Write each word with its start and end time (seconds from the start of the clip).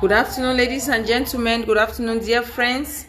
Good 0.00 0.12
afternoon, 0.12 0.56
ladies 0.56 0.88
and 0.88 1.06
gentlemen. 1.06 1.60
Good 1.66 1.76
afternoon, 1.76 2.20
dear 2.20 2.40
friends. 2.40 3.06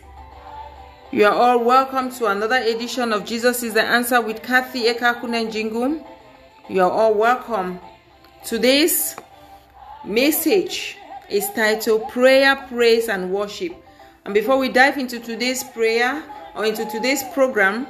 You 1.09 1.23
are 1.23 1.31
all 1.31 1.63
welcome 1.63 2.11
to 2.15 2.25
another 2.25 2.57
edition 2.57 3.13
of 3.13 3.23
Jesus 3.23 3.63
is 3.63 3.73
the 3.73 3.81
Answer 3.81 4.19
with 4.19 4.43
Kathy 4.43 4.93
Ekakunen 4.93 5.49
Jingum. 5.49 6.05
You 6.67 6.81
are 6.81 6.91
all 6.91 7.13
welcome. 7.13 7.79
Today's 8.43 9.15
message 10.03 10.97
is 11.29 11.49
titled 11.55 12.09
Prayer, 12.09 12.57
Praise, 12.67 13.07
and 13.07 13.31
Worship. 13.31 13.71
And 14.25 14.33
before 14.33 14.57
we 14.57 14.67
dive 14.67 14.97
into 14.97 15.17
today's 15.21 15.63
prayer 15.63 16.21
or 16.55 16.65
into 16.65 16.83
today's 16.89 17.23
program, 17.33 17.87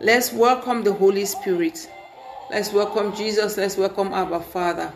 let's 0.00 0.32
welcome 0.32 0.84
the 0.84 0.92
Holy 0.92 1.24
Spirit. 1.24 1.90
Let's 2.48 2.72
welcome 2.72 3.12
Jesus. 3.16 3.56
Let's 3.56 3.76
welcome 3.76 4.12
our 4.14 4.40
Father. 4.40 4.92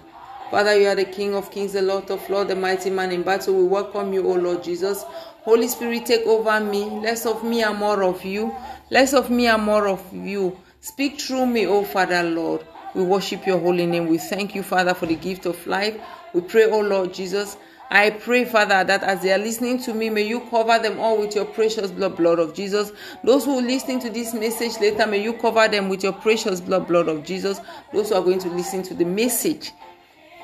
Father, 0.52 0.78
you 0.78 0.86
are 0.86 0.94
the 0.94 1.06
King 1.06 1.34
of 1.34 1.50
kings, 1.50 1.72
the 1.72 1.80
Lord 1.80 2.10
of 2.10 2.28
lords, 2.28 2.50
the 2.50 2.54
mighty 2.54 2.90
man 2.90 3.10
in 3.10 3.22
battle. 3.22 3.54
We 3.54 3.64
welcome 3.64 4.12
you, 4.12 4.28
O 4.28 4.34
Lord 4.34 4.62
Jesus. 4.62 5.02
Holy 5.44 5.66
Spirit, 5.66 6.04
take 6.04 6.26
over 6.26 6.60
me. 6.60 6.84
Less 7.00 7.24
of 7.24 7.42
me 7.42 7.62
and 7.62 7.78
more 7.78 8.02
of 8.02 8.22
you. 8.22 8.54
Less 8.90 9.14
of 9.14 9.30
me 9.30 9.46
and 9.46 9.62
more 9.62 9.88
of 9.88 10.04
you. 10.12 10.58
Speak 10.82 11.18
through 11.18 11.46
me, 11.46 11.66
O 11.66 11.84
Father, 11.84 12.22
Lord. 12.22 12.66
We 12.94 13.02
worship 13.02 13.46
your 13.46 13.60
holy 13.60 13.86
name. 13.86 14.08
We 14.08 14.18
thank 14.18 14.54
you, 14.54 14.62
Father, 14.62 14.92
for 14.92 15.06
the 15.06 15.16
gift 15.16 15.46
of 15.46 15.66
life. 15.66 15.98
We 16.34 16.42
pray, 16.42 16.70
O 16.70 16.80
Lord 16.80 17.14
Jesus. 17.14 17.56
I 17.90 18.10
pray, 18.10 18.44
Father, 18.44 18.84
that 18.84 19.02
as 19.04 19.22
they 19.22 19.32
are 19.32 19.38
listening 19.38 19.78
to 19.84 19.94
me, 19.94 20.10
may 20.10 20.26
you 20.26 20.40
cover 20.50 20.78
them 20.78 21.00
all 21.00 21.18
with 21.18 21.34
your 21.34 21.46
precious 21.46 21.90
blood, 21.90 22.18
blood 22.18 22.38
of 22.38 22.52
Jesus. 22.52 22.92
Those 23.24 23.46
who 23.46 23.58
are 23.58 23.62
listening 23.62 24.00
to 24.00 24.10
this 24.10 24.34
message 24.34 24.78
later, 24.82 25.06
may 25.06 25.22
you 25.22 25.32
cover 25.32 25.66
them 25.66 25.88
with 25.88 26.02
your 26.02 26.12
precious 26.12 26.60
blood, 26.60 26.86
blood 26.88 27.08
of 27.08 27.24
Jesus. 27.24 27.58
Those 27.94 28.10
who 28.10 28.16
are 28.16 28.22
going 28.22 28.40
to 28.40 28.50
listen 28.50 28.82
to 28.82 28.94
the 28.94 29.06
message, 29.06 29.72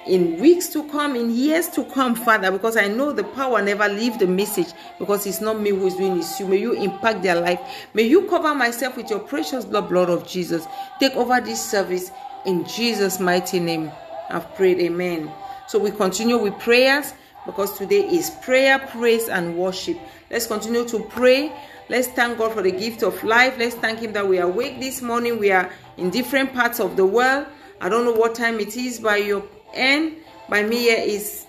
in 0.08 0.38
weeks 0.40 0.68
to 0.70 0.88
come, 0.88 1.14
in 1.14 1.30
years 1.30 1.68
to 1.68 1.84
come, 1.84 2.14
Father, 2.14 2.50
because 2.50 2.76
I 2.76 2.88
know 2.88 3.12
the 3.12 3.24
power 3.24 3.62
never 3.62 3.88
leave 3.88 4.18
the 4.18 4.26
message 4.26 4.68
because 4.98 5.26
it's 5.26 5.40
not 5.40 5.60
me 5.60 5.70
who 5.70 5.86
is 5.86 5.94
doing 5.96 6.16
this. 6.16 6.40
You 6.40 6.46
may 6.46 6.56
you 6.56 6.72
impact 6.72 7.22
their 7.22 7.40
life. 7.40 7.60
May 7.94 8.04
you 8.04 8.22
cover 8.28 8.54
myself 8.54 8.96
with 8.96 9.10
your 9.10 9.20
precious 9.20 9.64
blood, 9.64 9.88
blood 9.88 10.08
of 10.08 10.26
Jesus. 10.26 10.66
Take 10.98 11.14
over 11.14 11.40
this 11.40 11.64
service 11.64 12.10
in 12.46 12.64
Jesus' 12.64 13.20
mighty 13.20 13.60
name. 13.60 13.92
I've 14.30 14.54
prayed, 14.54 14.78
Amen. 14.80 15.30
So 15.66 15.78
we 15.78 15.90
continue 15.90 16.38
with 16.38 16.58
prayers 16.58 17.12
because 17.46 17.76
today 17.78 18.06
is 18.08 18.30
prayer, 18.42 18.78
praise, 18.78 19.28
and 19.28 19.56
worship. 19.56 19.98
Let's 20.30 20.46
continue 20.46 20.86
to 20.88 21.00
pray. 21.04 21.52
Let's 21.88 22.08
thank 22.08 22.38
God 22.38 22.52
for 22.52 22.62
the 22.62 22.72
gift 22.72 23.02
of 23.02 23.22
life. 23.24 23.56
Let's 23.58 23.74
thank 23.74 24.00
Him 24.00 24.12
that 24.12 24.26
we 24.26 24.38
are 24.38 24.48
awake 24.48 24.80
this 24.80 25.00
morning. 25.00 25.38
We 25.38 25.50
are 25.50 25.70
in 25.96 26.10
different 26.10 26.52
parts 26.52 26.80
of 26.80 26.96
the 26.96 27.06
world. 27.06 27.46
I 27.80 27.88
don't 27.88 28.04
know 28.04 28.12
what 28.12 28.34
time 28.34 28.60
it 28.60 28.76
is 28.76 28.98
by 28.98 29.18
your 29.18 29.42
and 29.74 30.16
by 30.48 30.62
me 30.62 30.78
here 30.78 30.98
is 30.98 31.46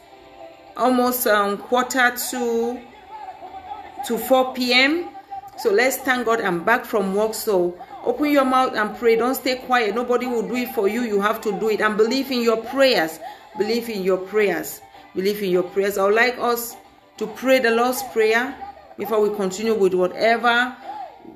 almost 0.77 1.27
um, 1.27 1.57
quarter 1.57 2.15
to 2.31 2.79
to 4.05 4.17
4 4.17 4.53
p.m 4.53 5.09
so 5.57 5.71
let's 5.71 5.97
thank 5.97 6.25
god 6.25 6.39
i'm 6.41 6.63
back 6.63 6.85
from 6.85 7.13
work. 7.13 7.33
So 7.33 7.77
open 8.05 8.31
your 8.31 8.45
mouth 8.45 8.75
and 8.75 8.97
pray. 8.97 9.17
Don't 9.17 9.35
stay 9.35 9.55
quiet. 9.57 9.93
Nobody 9.93 10.25
will 10.25 10.47
do 10.47 10.55
it 10.55 10.73
for 10.73 10.87
you. 10.87 11.01
You 11.01 11.19
have 11.19 11.41
to 11.41 11.51
do 11.59 11.69
it. 11.69 11.81
And 11.81 11.97
believe 11.97 12.31
in 12.31 12.41
your 12.41 12.57
prayers. 12.57 13.19
Believe 13.57 13.89
in 13.89 14.01
your 14.01 14.17
prayers. 14.17 14.81
Believe 15.15 15.43
in 15.43 15.49
your 15.49 15.63
prayers. 15.63 15.97
I 15.97 16.05
would 16.05 16.15
like 16.15 16.37
us 16.39 16.77
to 17.17 17.27
pray 17.27 17.59
the 17.59 17.71
lord's 17.71 18.01
prayer 18.13 18.55
before 18.97 19.19
we 19.19 19.35
continue 19.35 19.73
with 19.75 19.93
whatever 19.93 20.73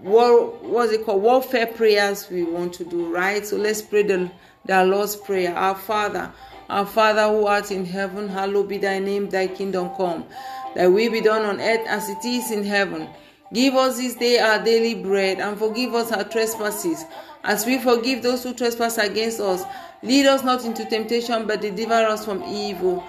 war 0.01 0.51
what's 0.61 0.93
it 0.93 1.05
called? 1.05 1.21
Warfare 1.21 1.67
prayers 1.67 2.29
we 2.29 2.43
want 2.43 2.71
to 2.75 2.85
do 2.85 3.13
right? 3.13 3.45
So 3.45 3.57
let's 3.57 3.81
pray 3.81 4.03
the, 4.03 4.31
the 4.63 4.85
lord's 4.85 5.17
prayer. 5.17 5.53
Our 5.53 5.75
father 5.75 6.31
our 6.69 6.86
Father 6.86 7.28
who 7.28 7.45
art 7.45 7.72
in 7.72 7.86
heaven, 7.86 8.28
hallowed 8.28 8.69
be 8.69 8.78
thy 8.78 9.00
name, 9.00 9.30
thy 9.30 9.47
kingdom 9.47 9.89
come. 9.95 10.25
Thy 10.75 10.88
will 10.88 11.11
be 11.11 11.22
done 11.22 11.44
on 11.45 11.59
earth 11.59 11.86
as 11.88 12.09
it 12.09 12.25
is 12.25 12.51
in 12.51 12.63
heaven. 12.63 13.07
Give 13.53 13.75
us 13.75 13.97
this 13.97 14.16
day 14.16 14.40
our 14.40 14.63
daily 14.63 14.96
bread, 14.96 15.40
and 15.40 15.57
forgive 15.57 15.94
us 15.94 16.12
our 16.12 16.23
trespasses, 16.23 17.06
as 17.44 17.66
we 17.66 17.78
forgive 17.78 18.23
those 18.23 18.44
who 18.44 18.53
trespass 18.53 18.97
against 18.97 19.40
us. 19.40 19.63
Lead 20.02 20.25
us 20.25 20.44
not 20.44 20.66
into 20.66 20.84
temptation, 20.85 21.46
but 21.46 21.62
deliver 21.62 21.94
us 21.94 22.25
from 22.25 22.41
evil. 22.44 23.03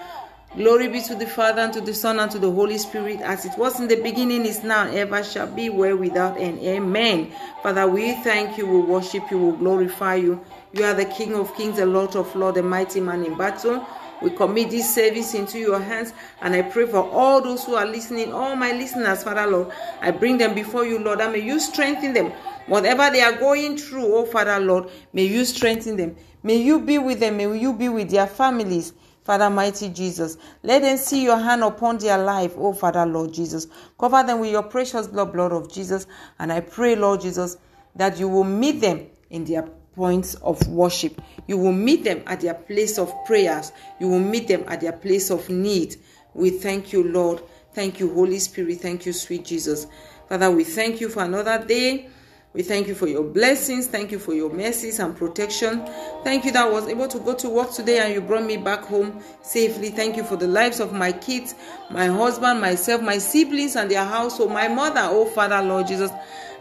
Glory 0.55 0.87
be 0.87 1.01
to 1.01 1.15
the 1.15 1.25
Father, 1.25 1.61
and 1.61 1.73
to 1.73 1.81
the 1.81 1.93
Son, 1.93 2.19
and 2.19 2.29
to 2.31 2.39
the 2.39 2.51
Holy 2.51 2.77
Spirit, 2.77 3.19
as 3.21 3.45
it 3.45 3.57
was 3.57 3.79
in 3.79 3.87
the 3.87 3.95
beginning, 3.95 4.45
is 4.45 4.63
now, 4.63 4.85
and 4.85 4.95
ever 4.95 5.23
shall 5.23 5.47
be, 5.47 5.69
where 5.69 5.97
without 5.97 6.37
end. 6.37 6.59
Amen. 6.59 7.33
Father, 7.63 7.87
we 7.87 8.13
thank 8.23 8.57
you, 8.57 8.67
we 8.67 8.79
worship 8.79 9.29
you, 9.31 9.37
we 9.39 9.57
glorify 9.57 10.15
you. 10.15 10.39
You 10.75 10.83
are 10.83 10.93
the 10.93 11.05
King 11.05 11.35
of 11.35 11.55
kings, 11.55 11.77
the 11.77 11.85
Lord 11.85 12.17
of 12.17 12.35
lords, 12.35 12.57
the 12.57 12.61
mighty 12.61 12.99
man 12.99 13.23
in 13.23 13.37
battle. 13.37 13.87
We 14.21 14.29
commit 14.31 14.71
this 14.71 14.93
service 14.93 15.33
into 15.33 15.57
your 15.57 15.79
hands 15.79 16.11
and 16.41 16.53
I 16.53 16.63
pray 16.63 16.85
for 16.85 17.09
all 17.11 17.39
those 17.39 17.63
who 17.63 17.75
are 17.75 17.85
listening, 17.85 18.33
all 18.33 18.57
my 18.57 18.73
listeners, 18.73 19.23
Father 19.23 19.47
Lord. 19.47 19.71
I 20.01 20.11
bring 20.11 20.37
them 20.37 20.53
before 20.53 20.83
you, 20.83 20.99
Lord, 20.99 21.21
and 21.21 21.31
may 21.31 21.39
you 21.39 21.61
strengthen 21.61 22.11
them. 22.11 22.33
Whatever 22.67 23.09
they 23.09 23.21
are 23.21 23.37
going 23.37 23.77
through, 23.77 24.13
oh 24.13 24.25
Father 24.25 24.59
Lord, 24.59 24.89
may 25.13 25.23
you 25.23 25.45
strengthen 25.45 25.95
them. 25.95 26.17
May 26.43 26.57
you 26.57 26.81
be 26.81 26.97
with 26.97 27.21
them. 27.21 27.37
May 27.37 27.57
you 27.57 27.71
be 27.71 27.87
with 27.87 28.09
their 28.09 28.27
families. 28.27 28.91
Father, 29.23 29.49
mighty 29.49 29.87
Jesus, 29.87 30.37
let 30.61 30.81
them 30.81 30.97
see 30.97 31.23
your 31.23 31.37
hand 31.37 31.63
upon 31.63 31.99
their 31.99 32.17
life, 32.17 32.53
oh 32.57 32.73
Father, 32.73 33.05
Lord 33.05 33.33
Jesus. 33.33 33.67
Cover 33.97 34.23
them 34.23 34.41
with 34.41 34.51
your 34.51 34.63
precious 34.63 35.07
blood, 35.07 35.31
blood 35.31 35.53
of 35.53 35.71
Jesus. 35.71 36.05
And 36.37 36.51
I 36.51 36.59
pray, 36.59 36.97
Lord 36.97 37.21
Jesus, 37.21 37.55
that 37.95 38.19
you 38.19 38.27
will 38.27 38.43
meet 38.43 38.81
them 38.81 39.07
in 39.29 39.45
their 39.45 39.69
points 39.95 40.35
of 40.35 40.67
worship. 40.67 41.21
You 41.47 41.57
will 41.57 41.71
meet 41.71 42.03
them 42.03 42.21
at 42.27 42.41
their 42.41 42.53
place 42.53 42.97
of 42.97 43.13
prayers. 43.25 43.71
You 43.99 44.09
will 44.09 44.19
meet 44.19 44.47
them 44.47 44.63
at 44.67 44.81
their 44.81 44.93
place 44.93 45.29
of 45.29 45.49
need. 45.49 45.95
We 46.33 46.49
thank 46.49 46.91
you, 46.93 47.03
Lord. 47.03 47.41
Thank 47.73 47.99
you, 47.99 48.13
Holy 48.13 48.39
Spirit. 48.39 48.81
Thank 48.81 49.05
you, 49.05 49.13
sweet 49.13 49.45
Jesus. 49.45 49.87
Father, 50.29 50.51
we 50.51 50.63
thank 50.63 51.01
you 51.01 51.09
for 51.09 51.23
another 51.23 51.63
day. 51.63 52.09
We 52.55 52.63
thank 52.63 52.87
you 52.87 52.95
for 52.95 53.07
your 53.07 53.23
blessings. 53.23 53.87
Thank 53.87 54.13
you 54.13 54.19
for 54.19 54.33
your 54.33 54.49
mercies 54.49 54.99
and 54.99 55.15
protection. 55.15 55.85
Thank 56.23 56.45
you 56.45 56.53
that 56.53 56.67
I 56.67 56.69
was 56.69 56.87
able 56.87 57.09
to 57.09 57.19
go 57.19 57.33
to 57.35 57.49
work 57.49 57.73
today 57.73 57.99
and 57.99 58.13
you 58.13 58.21
brought 58.21 58.45
me 58.45 58.55
back 58.55 58.79
home 58.85 59.21
safely. 59.41 59.89
Thank 59.89 60.15
you 60.15 60.23
for 60.23 60.37
the 60.37 60.47
lives 60.47 60.79
of 60.79 60.93
my 60.93 61.11
kids, 61.11 61.53
my 61.91 62.05
husband, 62.05 62.61
myself, 62.61 63.01
my 63.01 63.17
siblings, 63.17 63.75
and 63.75 63.91
their 63.91 64.05
household, 64.05 64.51
my 64.51 64.69
mother, 64.69 65.01
oh 65.03 65.25
Father, 65.25 65.61
Lord 65.61 65.87
Jesus. 65.87 66.11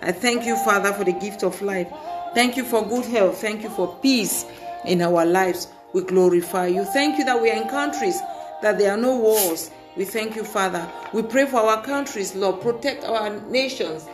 I 0.02 0.10
thank 0.10 0.44
you, 0.44 0.56
Father, 0.56 0.92
for 0.92 1.04
the 1.04 1.12
gift 1.12 1.44
of 1.44 1.62
life. 1.62 1.86
Thank 2.34 2.56
you 2.56 2.64
for 2.64 2.84
good 2.84 3.06
health. 3.06 3.40
Thank 3.40 3.62
you 3.62 3.70
for 3.70 3.96
peace 4.02 4.44
in 4.84 5.02
our 5.02 5.24
lives. 5.24 5.68
We 5.92 6.02
glorify 6.02 6.66
you. 6.66 6.84
Thank 6.84 7.18
you 7.18 7.24
that 7.24 7.40
we 7.40 7.50
are 7.50 7.62
in 7.62 7.68
countries 7.68 8.18
that 8.60 8.78
there 8.78 8.90
are 8.90 8.96
no 8.96 9.16
wars. 9.16 9.70
We 9.96 10.04
thank 10.04 10.34
you, 10.34 10.42
Father. 10.42 10.90
We 11.12 11.22
pray 11.22 11.46
for 11.46 11.58
our 11.58 11.82
countries, 11.84 12.34
Lord. 12.34 12.60
Protect 12.60 13.04
our 13.04 13.30
nations. 13.48 14.08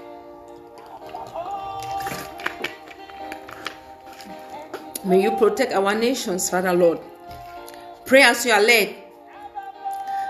May 5.03 5.23
you 5.23 5.31
protect 5.39 5.73
our 5.73 5.95
nations, 5.95 6.51
Father 6.51 6.75
Lord. 6.75 6.99
Pray 8.05 8.23
as 8.23 8.45
you 8.45 8.53
are 8.53 8.61
led. 8.61 8.95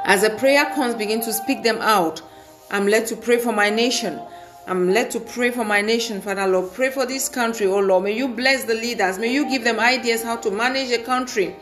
As 0.04 0.22
the 0.22 0.30
prayer 0.30 0.66
comes, 0.76 0.94
begin 0.94 1.20
to 1.22 1.32
speak 1.32 1.64
them 1.64 1.78
out. 1.80 2.22
I'm 2.70 2.86
led 2.86 3.08
to 3.08 3.16
pray 3.16 3.38
for 3.38 3.52
my 3.52 3.68
nation. 3.68 4.20
I'm 4.70 4.94
led 4.94 5.10
to 5.10 5.18
pray 5.18 5.50
for 5.50 5.64
my 5.64 5.80
nation, 5.80 6.20
Father 6.20 6.46
Lord. 6.46 6.72
Pray 6.72 6.90
for 6.90 7.04
this 7.04 7.28
country, 7.28 7.66
oh 7.66 7.80
Lord. 7.80 8.04
May 8.04 8.16
you 8.16 8.28
bless 8.28 8.62
the 8.62 8.74
leaders. 8.74 9.18
May 9.18 9.32
you 9.32 9.50
give 9.50 9.64
them 9.64 9.80
ideas 9.80 10.22
how 10.22 10.36
to 10.36 10.50
manage 10.52 10.92
a 10.92 11.02
country. 11.02 11.56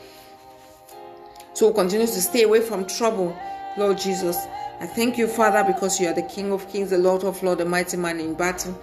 So 1.54 1.72
continue 1.72 2.06
to 2.06 2.20
stay 2.20 2.42
away 2.42 2.60
from 2.60 2.86
trouble, 2.86 3.34
Lord 3.78 3.96
Jesus. 3.96 4.36
I 4.78 4.86
thank 4.86 5.16
you, 5.16 5.26
Father, 5.26 5.64
because 5.64 5.98
you 5.98 6.06
are 6.06 6.12
the 6.12 6.20
King 6.20 6.52
of 6.52 6.70
Kings, 6.70 6.90
the 6.90 6.98
Lord 6.98 7.24
of 7.24 7.42
Lords, 7.42 7.60
the 7.60 7.64
mighty 7.64 7.96
man 7.96 8.20
in 8.20 8.34
battle. 8.34 8.78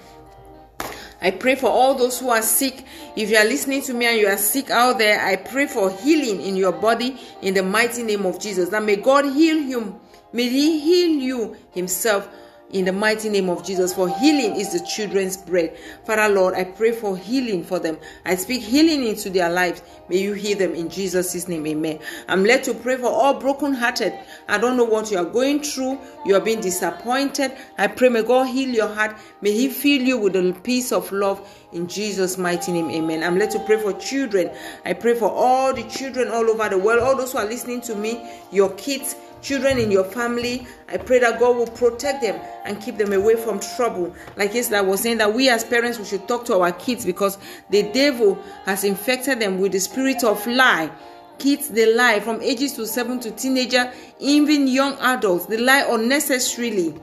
I 1.22 1.30
pray 1.30 1.54
for 1.54 1.70
all 1.70 1.94
those 1.94 2.20
who 2.20 2.30
are 2.32 2.42
sick. 2.42 2.84
If 3.16 3.30
you 3.30 3.38
are 3.38 3.46
listening 3.46 3.84
to 3.84 3.94
me 3.94 4.08
and 4.08 4.20
you 4.20 4.26
are 4.26 4.38
sick 4.38 4.72
out 4.72 4.98
there, 4.98 5.24
I 5.24 5.36
pray 5.36 5.68
for 5.68 5.92
healing 5.92 6.42
in 6.42 6.56
your 6.56 6.72
body 6.72 7.22
in 7.44 7.54
the 7.54 7.62
mighty 7.62 8.02
name 8.02 8.26
of 8.26 8.40
Jesus. 8.40 8.70
That 8.70 8.82
may 8.82 8.96
God 8.96 9.26
heal 9.26 9.58
you. 9.58 10.00
May 10.34 10.50
He 10.50 10.80
heal 10.80 11.12
you 11.12 11.58
Himself 11.74 12.28
in 12.72 12.86
the 12.86 12.92
mighty 12.92 13.30
name 13.30 13.50
of 13.50 13.64
Jesus. 13.64 13.94
For 13.94 14.10
healing 14.10 14.56
is 14.56 14.74
the 14.74 14.86
children's 14.86 15.38
bread. 15.38 15.78
Father 16.06 16.34
Lord, 16.34 16.56
I 16.56 16.64
pray 16.64 16.92
for 16.92 17.16
healing 17.16 17.64
for 17.64 17.80
them. 17.80 17.98
I 18.26 18.36
speak 18.36 18.62
healing 18.62 19.06
into 19.06 19.30
their 19.30 19.50
lives. 19.50 19.82
May 20.10 20.18
you 20.18 20.34
heal 20.34 20.58
them 20.58 20.74
in 20.74 20.90
Jesus' 20.90 21.48
name. 21.48 21.66
Amen. 21.68 22.00
I'm 22.28 22.44
led 22.44 22.64
to 22.66 22.74
pray 22.74 22.98
for 22.98 23.08
all 23.08 23.40
broken-hearted. 23.40 24.14
I 24.48 24.58
don't 24.58 24.78
know 24.78 24.84
what 24.84 25.12
you 25.12 25.18
are 25.18 25.26
going 25.26 25.62
through. 25.62 26.00
You 26.26 26.36
are 26.36 26.42
being 26.42 26.62
disappointed. 26.62 27.54
I 27.78 27.88
pray 27.88 28.10
may 28.10 28.24
God 28.24 28.46
heal 28.46 28.70
your 28.70 28.94
heart. 28.94 29.16
May 29.42 29.52
He 29.52 29.70
fill 29.70 30.02
you 30.02 30.18
with 30.18 30.34
the 30.34 30.54
peace 30.64 30.92
of 30.92 31.12
love 31.12 31.48
in 31.72 31.88
Jesus' 31.88 32.38
mighty 32.38 32.72
name. 32.72 32.90
Amen. 32.92 33.24
I'm 33.24 33.38
led 33.38 33.52
to 33.52 33.60
pray 33.60 33.82
for 33.82 33.94
children. 33.94 34.50
I 34.86 34.94
pray 34.94 35.14
for 35.16 35.30
all 35.30 35.74
the 35.74 35.84
children 35.84 36.30
all 36.30 36.50
over 36.50 36.70
the 36.70 36.78
world, 36.78 37.02
all 37.02 37.16
those 37.16 37.32
who 37.32 37.38
are 37.38 37.46
listening 37.46 37.82
to 37.82 37.96
me, 37.96 38.30
your 38.52 38.70
kids 38.74 39.16
children 39.46 39.78
in 39.78 39.92
your 39.92 40.04
family. 40.04 40.66
I 40.90 40.98
pray 40.98 41.20
that 41.20 41.40
God 41.40 41.56
will 41.56 41.68
protect 41.68 42.22
them 42.22 42.40
and 42.66 42.82
keep 42.82 42.98
them 42.98 43.14
away 43.14 43.36
from 43.36 43.60
trouble. 43.60 44.14
Like 44.36 44.54
yesterday, 44.54 44.82
was 44.82 45.02
saying 45.02 45.20
that 45.20 45.34
we 45.34 45.50
as 45.50 45.64
parents 45.64 46.00
we 46.00 46.06
should 46.06 46.28
talk 46.28 46.46
to 46.46 46.60
our 46.60 46.72
kids 46.72 47.06
because 47.06 47.38
the 47.70 47.84
devil 47.92 48.42
has 48.66 48.84
infected 48.84 49.40
them 49.40 49.60
with 49.60 49.72
the 49.72 49.80
spirit 49.80 50.24
of 50.24 50.46
lie. 50.48 50.90
kids 51.38 51.68
they 51.70 51.94
lie 51.94 52.20
from 52.20 52.42
ages 52.42 52.74
to 52.74 52.88
seven 52.88 53.20
to 53.20 53.30
teenager 53.32 53.92
even 54.20 54.68
young 54.68 54.94
adults 55.02 55.46
they 55.48 55.58
lie 55.58 55.86
unnecessarily 55.90 56.96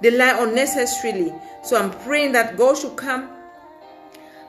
they 0.00 0.12
lie 0.12 0.36
unnecessarily 0.38 1.34
so 1.64 1.76
i'm 1.76 1.90
praying 2.04 2.30
that 2.30 2.56
god 2.56 2.78
should 2.78 2.94
come 2.94 3.28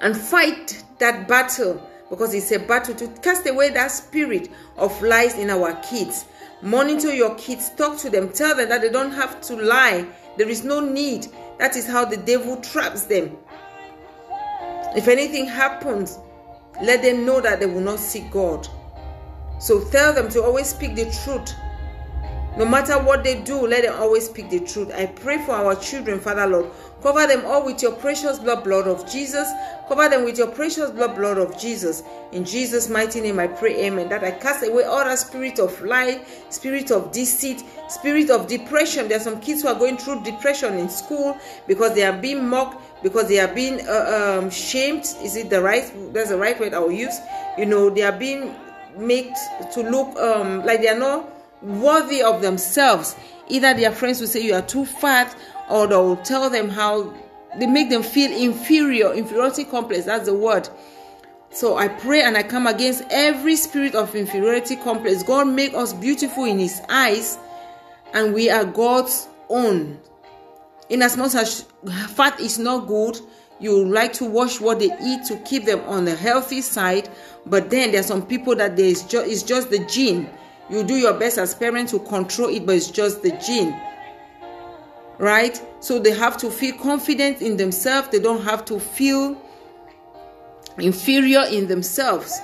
and 0.02 0.16
fight 0.16 0.84
that 1.00 1.28
battle 1.28 1.82
because 2.12 2.36
it's 2.36 2.52
a 2.52 2.60
battle 2.60 2.94
to 2.94 3.08
cast 3.22 3.48
away 3.48 3.72
that 3.72 3.88
spirit 3.88 4.50
of 4.78 5.02
lies 5.02 5.34
in 5.40 5.50
our 5.50 5.74
kids 5.82 6.26
monitor 6.62 7.14
your 7.14 7.36
kids 7.36 7.70
talk 7.72 7.98
to 7.98 8.10
them 8.10 8.30
tell 8.30 8.56
them 8.56 8.70
that 8.70 8.82
they 8.82 8.90
don't 8.90 9.12
have 9.12 9.40
to 9.42 9.56
lie 9.56 10.06
there 10.38 10.50
is 10.50 10.64
no 10.64 10.80
need 10.80 11.28
that 11.60 11.76
is 11.76 11.88
how 11.88 12.04
the 12.04 12.18
devil 12.18 12.58
traps 12.58 13.04
them 13.04 13.38
if 14.96 15.08
anything 15.08 15.46
happens 15.46 16.20
let 16.82 17.02
them 17.02 17.26
know 17.26 17.42
that 17.42 17.60
they 17.60 17.66
will 17.66 17.82
not 17.82 18.00
see 18.00 18.22
God. 18.32 18.68
So 19.60 19.84
tell 19.90 20.14
them 20.14 20.30
to 20.30 20.44
always 20.44 20.68
speak 20.68 20.96
the 20.96 21.06
truth. 21.24 21.56
No 22.58 22.66
matter 22.66 23.00
what 23.00 23.24
they 23.24 23.42
do, 23.42 23.68
let 23.68 23.84
them 23.84 23.96
always 24.00 24.28
speak 24.28 24.50
the 24.50 24.60
truth. 24.60 24.92
I 24.94 25.08
pray 25.08 25.40
for 25.40 25.52
our 25.52 25.76
children, 25.76 26.20
Father 26.20 26.48
Lord. 26.48 26.72
Cover 27.02 27.28
them 27.28 27.46
all 27.46 27.64
with 27.64 27.82
your 27.84 27.92
precious 27.92 28.40
blood, 28.40 28.64
blood 28.64 28.88
of 28.88 29.10
Jesus. 29.10 29.48
Cover 29.88 30.10
them 30.10 30.26
with 30.26 30.38
your 30.38 30.48
precious 30.48 30.90
blood, 30.90 31.16
blood 31.16 31.38
of 31.38 31.58
Jesus. 31.58 32.04
In 32.32 32.44
Jesus' 32.44 32.90
mighty 32.90 33.22
name, 33.22 33.40
I 33.40 33.48
pray, 33.48 33.86
Amen. 33.86 34.10
That 34.10 34.24
I 34.24 34.32
cast 34.32 34.68
away 34.68 34.84
all 34.84 35.04
that 35.06 35.20
spirit 35.20 35.60
of 35.60 35.80
lie, 35.82 36.26
spirit 36.50 36.92
of 36.92 37.12
deceit, 37.12 37.64
spirit 37.88 38.30
of 38.32 38.48
depression. 38.48 39.08
There 39.08 39.18
are 39.18 39.24
some 39.24 39.40
kids 39.40 39.62
who 39.62 39.68
are 39.68 39.76
going 39.78 39.98
through 39.98 40.24
depression 40.24 40.78
in 40.80 40.90
school 40.90 41.38
because 41.68 41.94
they 41.94 42.04
are 42.04 42.18
being 42.18 42.48
mocked, 42.48 43.04
because 43.04 43.28
they 43.30 43.40
are 43.40 43.54
being 43.54 43.88
uh, 43.88 44.40
um, 44.42 44.50
shamed. 44.50 45.04
Is 45.22 45.36
it 45.36 45.50
the 45.50 45.62
right? 45.62 45.90
That's 46.14 46.30
the 46.30 46.38
right 46.38 46.60
word 46.60 46.74
I 46.74 46.80
will 46.80 46.92
use. 46.92 47.18
You 47.58 47.68
know, 47.68 47.90
they 47.92 48.02
are 48.02 48.18
being 48.18 48.56
made 48.98 49.34
to 49.74 49.84
look 49.84 50.18
um, 50.18 50.66
like 50.66 50.82
they 50.82 50.90
are 50.90 51.00
not 51.00 51.30
worthy 51.62 52.22
of 52.22 52.42
themselves. 52.42 53.16
Either 53.50 53.74
their 53.74 53.92
friends 53.92 54.20
will 54.20 54.28
say 54.28 54.42
you 54.42 54.54
are 54.54 54.62
too 54.62 54.86
fat, 54.86 55.36
or 55.70 55.88
they'll 55.88 56.18
tell 56.18 56.50
them 56.50 56.70
how 56.70 57.14
they 57.58 57.68
make 57.68 57.90
them 57.90 58.04
feel 58.04 58.32
inferior, 58.32 59.14
inferiority 59.14 59.64
complex. 59.64 60.06
That's 60.06 60.26
the 60.26 60.34
word. 60.34 60.70
So 61.50 61.78
I 61.78 61.88
pray 61.88 62.22
and 62.22 62.38
I 62.38 62.44
come 62.44 62.68
against 62.68 63.04
every 63.10 63.56
spirit 63.56 63.96
of 63.96 64.16
inferiority 64.16 64.76
complex. 64.76 65.24
God 65.24 65.48
make 65.48 65.74
us 65.74 65.94
beautiful 65.94 66.44
in 66.44 66.60
His 66.60 66.82
eyes, 66.90 67.38
and 68.14 68.34
we 68.34 68.50
are 68.50 68.66
God's 68.66 69.28
own. 69.50 70.00
In 70.90 71.02
as 71.02 71.18
much 71.18 71.36
as 71.36 71.66
fat 72.10 72.40
is 72.40 72.60
not 72.60 72.88
good, 72.88 73.20
you 73.60 73.86
like 73.86 74.14
to 74.14 74.26
watch 74.26 74.62
what 74.62 74.80
they 74.80 74.92
eat 75.04 75.26
to 75.26 75.38
keep 75.46 75.66
them 75.66 75.82
on 75.82 76.06
the 76.06 76.16
healthy 76.16 76.62
side. 76.62 77.10
But 77.46 77.70
then 77.70 77.92
there 77.92 78.02
are 78.02 78.04
some 78.04 78.26
people 78.26 78.56
that 78.56 78.78
there 78.78 78.86
is 78.86 79.04
just 79.04 79.28
it's 79.28 79.44
just 79.44 79.70
the 79.70 79.80
gene. 79.86 80.30
You 80.70 80.84
do 80.84 80.96
your 80.96 81.14
best 81.14 81.38
as 81.38 81.56
parents 81.56 81.92
to 81.94 82.00
control 82.00 82.50
it, 82.50 82.66
but 82.66 82.76
it's 82.76 82.92
just 82.92 83.24
the 83.24 83.32
gene. 83.32 83.76
Right? 85.20 85.62
So 85.80 86.00
they 86.00 86.12
have 86.12 86.38
to 86.38 86.52
feel 86.52 86.76
confident 86.78 87.42
in 87.42 87.58
themselves. 87.58 88.10
They 88.10 88.20
don't 88.20 88.44
have 88.44 88.66
to 88.66 88.80
feel 88.80 89.42
inferior 90.78 91.44
in 91.50 91.68
themselves. 91.68 92.40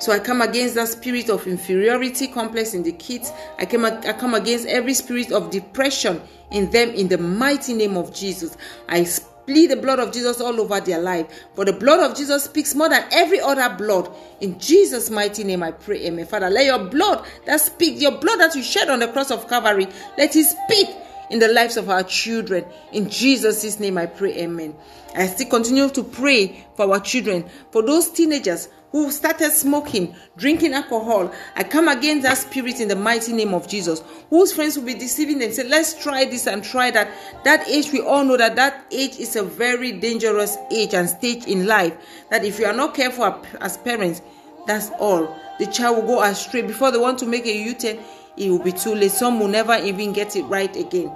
So 0.00 0.12
I 0.12 0.18
come 0.18 0.40
against 0.40 0.76
that 0.76 0.88
spirit 0.88 1.28
of 1.28 1.46
inferiority 1.46 2.26
complex 2.26 2.72
in 2.72 2.82
the 2.82 2.92
kids. 2.92 3.32
I 3.58 3.66
come, 3.66 3.84
I 3.84 4.14
come 4.14 4.32
against 4.34 4.66
every 4.66 4.94
spirit 4.94 5.30
of 5.30 5.50
depression 5.50 6.22
in 6.50 6.70
them 6.70 6.88
in 6.90 7.08
the 7.08 7.18
mighty 7.18 7.74
name 7.74 7.98
of 7.98 8.12
Jesus. 8.14 8.56
I 8.88 9.04
plead 9.46 9.70
the 9.70 9.76
blood 9.76 9.98
of 9.98 10.12
Jesus 10.12 10.40
all 10.40 10.60
over 10.60 10.80
their 10.80 11.00
life. 11.00 11.26
For 11.54 11.64
the 11.64 11.72
blood 11.72 12.00
of 12.00 12.16
Jesus 12.16 12.44
speaks 12.44 12.74
more 12.74 12.88
than 12.88 13.04
every 13.12 13.40
other 13.40 13.74
blood. 13.76 14.14
In 14.40 14.58
Jesus' 14.58 15.10
mighty 15.10 15.44
name, 15.44 15.62
I 15.62 15.72
pray, 15.72 16.06
Amen. 16.06 16.26
Father, 16.26 16.50
let 16.50 16.66
your 16.66 16.78
blood 16.78 17.26
that 17.46 17.60
speaks, 17.60 18.00
your 18.00 18.18
blood 18.18 18.40
that 18.40 18.54
you 18.54 18.62
shed 18.62 18.88
on 18.90 19.00
the 19.00 19.08
cross 19.08 19.30
of 19.30 19.48
Calvary, 19.48 19.86
let 20.16 20.34
it 20.36 20.44
speak 20.46 20.88
in 21.30 21.38
the 21.38 21.48
lives 21.48 21.76
of 21.76 21.88
our 21.88 22.02
children. 22.02 22.64
In 22.92 23.08
Jesus' 23.08 23.80
name, 23.80 23.96
I 23.96 24.06
pray, 24.06 24.36
Amen. 24.38 24.74
I 25.14 25.26
still 25.26 25.48
continue 25.48 25.88
to 25.88 26.02
pray 26.04 26.66
for 26.76 26.90
our 26.90 27.00
children, 27.00 27.48
for 27.70 27.82
those 27.82 28.10
teenagers 28.10 28.68
who 28.92 29.10
started 29.10 29.52
smoking, 29.52 30.14
drinking 30.36 30.74
alcohol. 30.74 31.32
I 31.54 31.62
come 31.62 31.88
against 31.88 32.24
that 32.24 32.38
spirit 32.38 32.80
in 32.80 32.88
the 32.88 32.96
mighty 32.96 33.32
name 33.32 33.54
of 33.54 33.68
Jesus. 33.68 34.02
Whose 34.30 34.52
friends 34.52 34.76
will 34.76 34.84
be 34.84 34.94
deceiving 34.94 35.38
them? 35.38 35.52
Say, 35.52 35.68
let's 35.68 36.00
try 36.02 36.24
this 36.24 36.48
and 36.48 36.64
try 36.64 36.90
that. 36.90 37.08
That 37.44 37.68
age, 37.68 37.92
we 37.92 38.00
all 38.00 38.24
know 38.24 38.36
that 38.36 38.56
that 38.56 38.86
age 38.90 39.16
is 39.18 39.36
a 39.36 39.44
very 39.44 39.92
dangerous 39.92 40.56
age 40.72 40.94
and 40.94 41.08
stage 41.08 41.46
in 41.46 41.66
life. 41.66 41.96
That 42.30 42.44
if 42.44 42.58
you 42.58 42.66
are 42.66 42.72
not 42.72 42.94
careful 42.94 43.40
as 43.60 43.76
parents, 43.78 44.22
that's 44.66 44.90
all. 44.98 45.36
The 45.60 45.66
child 45.66 45.98
will 45.98 46.16
go 46.16 46.22
astray. 46.22 46.62
Before 46.62 46.90
they 46.90 46.98
want 46.98 47.18
to 47.20 47.26
make 47.26 47.46
a 47.46 47.56
U-turn, 47.56 47.98
it 48.40 48.50
will 48.50 48.58
be 48.58 48.72
too 48.72 48.94
late. 48.94 49.12
Some 49.12 49.38
will 49.38 49.48
never 49.48 49.76
even 49.76 50.12
get 50.12 50.34
it 50.34 50.44
right 50.44 50.74
again. 50.74 51.12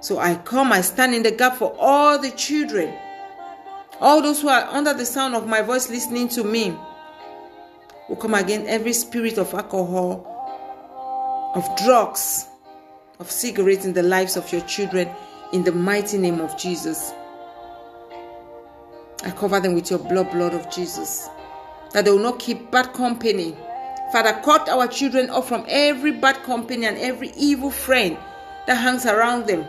So 0.00 0.18
I 0.18 0.36
come, 0.36 0.72
I 0.72 0.80
stand 0.80 1.14
in 1.14 1.22
the 1.22 1.30
gap 1.30 1.56
for 1.56 1.76
all 1.78 2.18
the 2.18 2.30
children. 2.30 2.92
All 4.00 4.22
those 4.22 4.40
who 4.40 4.48
are 4.48 4.64
under 4.64 4.94
the 4.94 5.04
sound 5.04 5.34
of 5.34 5.46
my 5.46 5.60
voice 5.60 5.90
listening 5.90 6.28
to 6.30 6.42
me 6.42 6.74
will 8.08 8.16
come 8.16 8.34
against 8.34 8.68
every 8.68 8.94
spirit 8.94 9.38
of 9.38 9.52
alcohol, 9.52 10.26
of 11.54 11.76
drugs, 11.84 12.48
of 13.20 13.30
cigarettes 13.30 13.84
in 13.84 13.92
the 13.92 14.02
lives 14.02 14.36
of 14.36 14.50
your 14.50 14.62
children 14.62 15.08
in 15.52 15.62
the 15.62 15.72
mighty 15.72 16.16
name 16.16 16.40
of 16.40 16.56
Jesus. 16.58 17.12
I 19.24 19.30
cover 19.30 19.60
them 19.60 19.74
with 19.74 19.90
your 19.90 20.00
blood, 20.00 20.32
blood 20.32 20.54
of 20.54 20.70
Jesus. 20.70 21.28
That 21.92 22.06
they 22.06 22.10
will 22.10 22.18
not 22.18 22.38
keep 22.38 22.70
bad 22.70 22.94
company. 22.94 23.54
Father, 24.12 24.38
cut 24.44 24.68
our 24.68 24.86
children 24.88 25.30
off 25.30 25.48
from 25.48 25.64
every 25.68 26.12
bad 26.12 26.36
company 26.42 26.84
and 26.84 26.98
every 26.98 27.32
evil 27.34 27.70
friend 27.70 28.18
that 28.66 28.74
hangs 28.74 29.06
around 29.06 29.46
them. 29.46 29.64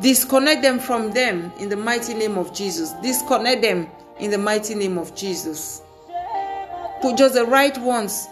Disconnect 0.00 0.62
them 0.62 0.78
from 0.78 1.12
them 1.12 1.52
in 1.58 1.68
the 1.68 1.76
mighty 1.76 2.14
name 2.14 2.38
of 2.38 2.54
Jesus. 2.54 2.94
Disconnect 3.02 3.60
them 3.60 3.90
in 4.18 4.30
the 4.30 4.38
mighty 4.38 4.74
name 4.74 4.96
of 4.96 5.14
Jesus. 5.14 5.82
Put 7.02 7.18
just 7.18 7.34
the 7.34 7.44
right 7.44 7.76
ones 7.76 8.26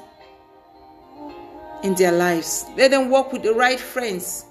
in 1.82 1.94
their 1.96 2.12
lives. 2.12 2.64
Let 2.78 2.92
them 2.92 3.10
walk 3.10 3.34
with 3.34 3.42
the 3.42 3.52
right 3.52 3.78
friends. 3.78 4.46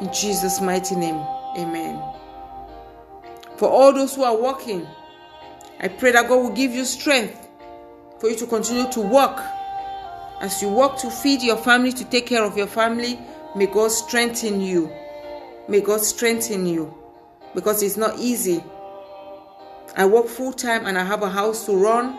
In 0.00 0.12
Jesus' 0.12 0.60
mighty 0.60 0.94
name, 0.94 1.16
amen. 1.58 2.00
For 3.56 3.68
all 3.68 3.92
those 3.92 4.14
who 4.14 4.22
are 4.22 4.36
walking, 4.36 4.86
I 5.80 5.88
pray 5.88 6.12
that 6.12 6.28
God 6.28 6.36
will 6.36 6.52
give 6.54 6.70
you 6.70 6.84
strength 6.84 7.48
for 8.20 8.28
you 8.28 8.36
to 8.36 8.46
continue 8.46 8.90
to 8.92 9.00
work. 9.00 9.40
As 10.40 10.62
you 10.62 10.68
work 10.68 10.98
to 10.98 11.10
feed 11.10 11.42
your 11.42 11.56
family, 11.56 11.92
to 11.92 12.04
take 12.04 12.26
care 12.26 12.44
of 12.44 12.56
your 12.56 12.66
family, 12.66 13.18
may 13.56 13.66
God 13.66 13.90
strengthen 13.90 14.60
you. 14.60 14.90
May 15.68 15.80
God 15.80 16.00
strengthen 16.00 16.66
you 16.66 16.94
because 17.54 17.82
it's 17.82 17.96
not 17.96 18.18
easy. 18.18 18.62
I 19.96 20.06
work 20.06 20.26
full 20.28 20.52
time 20.52 20.86
and 20.86 20.98
I 20.98 21.04
have 21.04 21.22
a 21.22 21.28
house 21.28 21.66
to 21.66 21.72
run. 21.76 22.16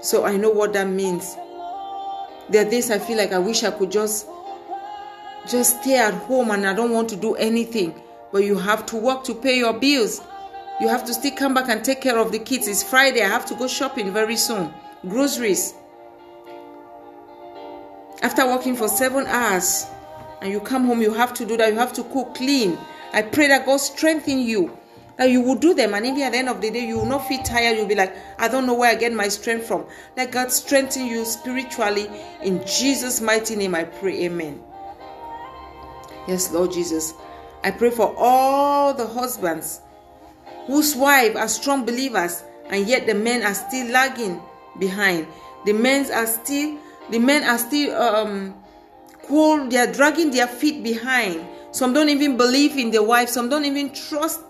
So 0.00 0.24
I 0.24 0.36
know 0.36 0.50
what 0.50 0.72
that 0.74 0.88
means. 0.88 1.36
There 2.48 2.64
are 2.64 2.70
days 2.70 2.90
I 2.90 2.98
feel 2.98 3.16
like 3.16 3.32
I 3.32 3.38
wish 3.38 3.64
I 3.64 3.70
could 3.70 3.90
just 3.90 4.26
just 5.48 5.80
stay 5.82 5.96
at 5.96 6.14
home 6.14 6.50
and 6.50 6.66
I 6.66 6.74
don't 6.74 6.90
want 6.90 7.08
to 7.10 7.16
do 7.16 7.34
anything. 7.34 7.94
But 8.32 8.44
you 8.44 8.58
have 8.58 8.86
to 8.86 8.96
work 8.96 9.24
to 9.24 9.34
pay 9.34 9.58
your 9.58 9.72
bills. 9.72 10.20
You 10.80 10.88
have 10.88 11.04
to 11.04 11.14
still 11.14 11.34
come 11.34 11.54
back 11.54 11.68
and 11.68 11.84
take 11.84 12.00
care 12.02 12.18
of 12.18 12.32
the 12.32 12.38
kids. 12.38 12.68
It's 12.68 12.82
Friday. 12.82 13.22
I 13.22 13.28
have 13.28 13.46
to 13.46 13.54
go 13.54 13.66
shopping 13.66 14.12
very 14.12 14.36
soon. 14.36 14.72
Groceries. 15.08 15.74
After 18.22 18.46
working 18.46 18.76
for 18.76 18.88
seven 18.88 19.26
hours 19.26 19.86
and 20.42 20.52
you 20.52 20.60
come 20.60 20.84
home, 20.84 21.00
you 21.00 21.14
have 21.14 21.32
to 21.34 21.46
do 21.46 21.56
that. 21.56 21.72
You 21.72 21.78
have 21.78 21.92
to 21.94 22.04
cook, 22.04 22.34
clean. 22.34 22.78
I 23.12 23.22
pray 23.22 23.46
that 23.48 23.64
God 23.64 23.78
strengthen 23.78 24.40
you 24.40 24.76
that 25.16 25.30
you 25.30 25.40
will 25.40 25.54
do 25.54 25.74
them 25.74 25.94
and 25.94 26.04
even 26.04 26.22
at 26.22 26.32
the 26.32 26.38
end 26.38 26.48
of 26.48 26.60
the 26.60 26.70
day 26.70 26.86
you 26.86 26.96
will 26.98 27.06
not 27.06 27.26
feel 27.26 27.42
tired 27.42 27.76
you'll 27.76 27.86
be 27.86 27.94
like 27.94 28.14
i 28.38 28.46
don't 28.46 28.66
know 28.66 28.74
where 28.74 28.90
i 28.90 28.94
get 28.94 29.12
my 29.12 29.28
strength 29.28 29.66
from 29.66 29.86
let 30.16 30.30
god 30.30 30.52
strengthen 30.52 31.06
you 31.06 31.24
spiritually 31.24 32.08
in 32.42 32.64
jesus 32.66 33.20
mighty 33.20 33.56
name 33.56 33.74
i 33.74 33.82
pray 33.84 34.24
amen 34.26 34.62
yes 36.28 36.52
lord 36.52 36.70
jesus 36.70 37.14
i 37.64 37.70
pray 37.70 37.90
for 37.90 38.14
all 38.18 38.92
the 38.92 39.06
husbands 39.06 39.80
whose 40.66 40.94
wives 40.94 41.36
are 41.36 41.48
strong 41.48 41.84
believers 41.84 42.42
and 42.66 42.86
yet 42.86 43.06
the 43.06 43.14
men 43.14 43.42
are 43.42 43.54
still 43.54 43.86
lagging 43.90 44.40
behind 44.78 45.26
the 45.64 45.72
men 45.72 46.10
are 46.12 46.26
still 46.26 46.78
the 47.10 47.18
men 47.18 47.42
are 47.44 47.58
still 47.58 47.94
um 48.00 48.54
cool 49.26 49.68
they 49.68 49.78
are 49.78 49.92
dragging 49.92 50.30
their 50.30 50.46
feet 50.46 50.82
behind 50.82 51.46
some 51.76 51.92
don't 51.92 52.08
even 52.08 52.38
believe 52.38 52.78
in 52.78 52.90
their 52.90 53.02
wives, 53.02 53.32
some 53.32 53.50
don't 53.50 53.66
even 53.66 53.92
trust 53.92 54.40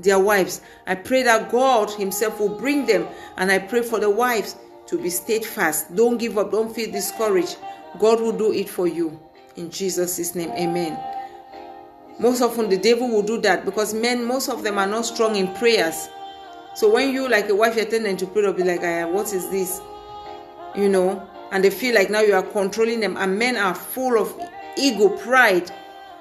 their 0.00 0.18
wives. 0.18 0.62
I 0.86 0.94
pray 0.94 1.22
that 1.22 1.52
God 1.52 1.90
Himself 1.90 2.40
will 2.40 2.56
bring 2.56 2.86
them, 2.86 3.06
and 3.36 3.52
I 3.52 3.58
pray 3.58 3.82
for 3.82 4.00
the 4.00 4.08
wives 4.08 4.56
to 4.86 4.96
be 4.98 5.10
steadfast. 5.10 5.94
Don't 5.94 6.16
give 6.16 6.38
up, 6.38 6.50
don't 6.52 6.74
feel 6.74 6.90
discouraged. 6.90 7.58
God 7.98 8.18
will 8.18 8.32
do 8.32 8.50
it 8.54 8.70
for 8.70 8.86
you. 8.86 9.20
In 9.56 9.70
Jesus' 9.70 10.34
name, 10.34 10.52
amen. 10.52 10.98
Most 12.18 12.40
often 12.42 12.68
the 12.68 12.78
devil 12.78 13.08
will 13.08 13.22
do 13.22 13.40
that 13.40 13.64
because 13.64 13.92
men, 13.92 14.24
most 14.24 14.48
of 14.48 14.62
them 14.62 14.78
are 14.78 14.86
not 14.86 15.04
strong 15.04 15.36
in 15.36 15.52
prayers. 15.54 16.08
So 16.74 16.92
when 16.92 17.12
you 17.12 17.28
like 17.28 17.48
a 17.48 17.54
wife, 17.54 17.76
you're 17.76 17.84
tending 17.84 18.16
to 18.18 18.26
pray, 18.26 18.42
they'll 18.42 18.52
be 18.52 18.64
like, 18.64 18.82
ah, 18.82 19.08
what 19.08 19.32
is 19.32 19.48
this? 19.50 19.80
You 20.76 20.88
know, 20.88 21.28
and 21.52 21.62
they 21.62 21.70
feel 21.70 21.94
like 21.94 22.10
now 22.10 22.20
you 22.20 22.34
are 22.34 22.42
controlling 22.42 23.00
them. 23.00 23.16
And 23.16 23.38
men 23.38 23.56
are 23.56 23.74
full 23.74 24.18
of 24.18 24.34
ego, 24.76 25.08
pride. 25.08 25.70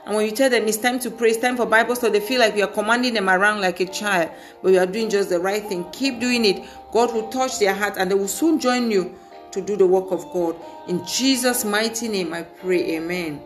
And 0.06 0.16
when 0.16 0.26
you 0.26 0.32
tell 0.32 0.50
them 0.50 0.68
it's 0.68 0.78
time 0.78 1.00
to 1.00 1.12
pray, 1.12 1.30
it's 1.30 1.40
time 1.40 1.58
for 1.58 1.66
Bible 1.66 1.96
study, 1.96 2.20
they 2.20 2.26
feel 2.26 2.40
like 2.40 2.56
you 2.56 2.64
are 2.64 2.72
commanding 2.72 3.14
them 3.14 3.30
around 3.30 3.62
like 3.62 3.80
a 3.80 3.86
child, 3.86 4.30
but 4.62 4.74
you 4.74 4.80
are 4.80 4.86
doing 4.86 5.10
just 5.10 5.30
the 5.30 5.40
right 5.40 5.64
thing. 5.64 5.86
Keep 5.92 6.20
doing 6.20 6.46
it. 6.46 6.64
God 6.92 7.14
will 7.14 7.30
touch 7.30 7.60
their 7.60 7.74
heart 7.74 7.96
and 7.98 8.12
they 8.12 8.16
will 8.16 8.28
soon 8.28 8.60
join 8.60 8.92
you 8.92 9.16
to 9.52 9.62
do 9.62 9.78
the 9.78 9.88
work 9.88 10.12
of 10.12 10.24
God. 10.34 10.56
In 10.88 11.06
Jesus' 11.06 11.64
mighty 11.64 12.10
name, 12.10 12.34
I 12.34 12.44
pray. 12.44 12.98
Amen. 12.98 13.42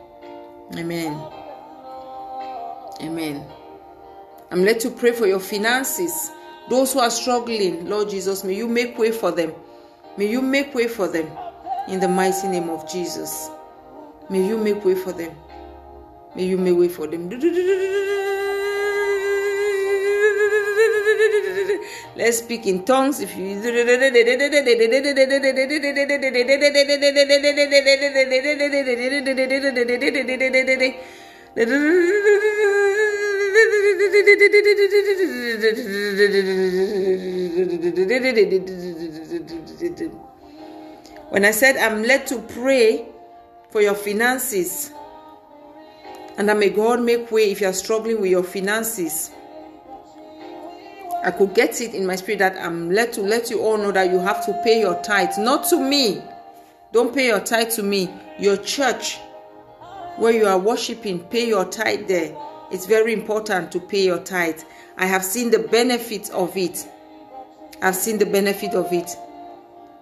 Amen. 0.75 1.46
Amen. 3.01 3.45
I'm 4.51 4.63
led 4.63 4.79
to 4.81 4.89
pray 4.89 5.11
for 5.11 5.27
your 5.27 5.39
finances. 5.39 6.31
Those 6.69 6.93
who 6.93 6.99
are 6.99 7.09
struggling, 7.09 7.87
Lord 7.87 8.09
Jesus, 8.09 8.43
may 8.43 8.55
you 8.55 8.67
make 8.67 8.97
way 8.97 9.11
for 9.11 9.31
them. 9.31 9.53
May 10.17 10.29
you 10.29 10.41
make 10.41 10.73
way 10.73 10.87
for 10.87 11.07
them 11.07 11.29
in 11.87 11.99
the 11.99 12.07
mighty 12.07 12.47
name 12.47 12.69
of 12.69 12.89
Jesus. 12.91 13.49
May 14.29 14.45
you 14.45 14.57
make 14.57 14.83
way 14.83 14.95
for 14.95 15.13
them. 15.13 15.35
May 16.35 16.45
you 16.45 16.57
make 16.57 16.77
way 16.77 16.89
for 16.89 17.07
them. 17.07 17.29
Let's 22.15 22.39
speak 22.39 22.65
in 22.65 22.83
tongues. 22.83 23.19
If 23.21 23.37
you 23.37 23.61
when 31.57 31.65
I 41.45 41.51
said 41.51 41.77
I'm 41.77 42.03
led 42.03 42.27
to 42.27 42.39
pray 42.53 43.07
for 43.71 43.81
your 43.81 43.95
finances, 43.95 44.91
and 46.37 46.47
that 46.47 46.57
may 46.57 46.69
God 46.69 47.01
make 47.01 47.31
way 47.31 47.49
if 47.49 47.61
you 47.61 47.67
are 47.67 47.73
struggling 47.73 48.21
with 48.21 48.29
your 48.29 48.43
finances. 48.43 49.31
I 51.23 51.31
could 51.31 51.55
get 51.55 51.81
it 51.81 51.95
in 51.95 52.05
my 52.05 52.17
spirit 52.17 52.37
that 52.37 52.55
I'm 52.63 52.91
led 52.91 53.13
to 53.13 53.21
let 53.21 53.49
you 53.49 53.61
all 53.61 53.79
know 53.79 53.91
that 53.93 54.11
you 54.11 54.19
have 54.19 54.45
to 54.45 54.61
pay 54.63 54.79
your 54.81 55.01
tithe, 55.01 55.39
not 55.39 55.67
to 55.69 55.79
me. 55.79 56.21
Don't 56.91 57.15
pay 57.15 57.25
your 57.27 57.39
tithe 57.39 57.71
to 57.71 57.81
me. 57.81 58.13
Your 58.37 58.57
church, 58.57 59.17
where 60.17 60.33
you 60.33 60.45
are 60.45 60.57
worshiping, 60.57 61.19
pay 61.19 61.47
your 61.47 61.65
tithe 61.65 62.07
there. 62.07 62.35
It's 62.71 62.85
very 62.85 63.13
important 63.13 63.71
to 63.71 63.79
pay 63.79 64.05
your 64.05 64.19
tithe. 64.19 64.61
I 64.97 65.05
have 65.05 65.23
seen 65.23 65.51
the 65.51 65.59
benefits 65.59 66.29
of 66.31 66.57
it. 66.57 66.87
I've 67.81 67.95
seen 67.95 68.17
the 68.17 68.25
benefit 68.25 68.73
of 68.73 68.91
it. 68.91 69.15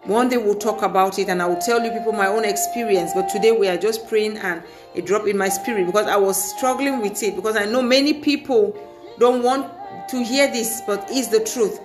One 0.05 0.29
day 0.29 0.37
we'll 0.37 0.55
talk 0.55 0.83
about 0.83 1.19
it 1.19 1.29
and 1.29 1.41
I 1.41 1.47
will 1.47 1.59
tell 1.59 1.83
you 1.83 1.91
people 1.91 2.13
my 2.13 2.27
own 2.27 2.45
experience. 2.45 3.11
But 3.13 3.27
today 3.27 3.51
we 3.51 3.67
are 3.67 3.77
just 3.77 4.07
praying 4.07 4.37
and 4.37 4.63
it 4.93 5.05
dropped 5.05 5.27
in 5.27 5.37
my 5.37 5.49
spirit 5.49 5.85
because 5.85 6.07
I 6.07 6.15
was 6.15 6.41
struggling 6.55 7.01
with 7.01 7.21
it. 7.23 7.35
Because 7.35 7.55
I 7.55 7.65
know 7.65 7.81
many 7.81 8.13
people 8.13 8.79
don't 9.19 9.43
want 9.43 9.71
to 10.09 10.23
hear 10.23 10.47
this, 10.47 10.81
but 10.85 11.05
it's 11.09 11.29
the 11.29 11.39
truth. 11.39 11.79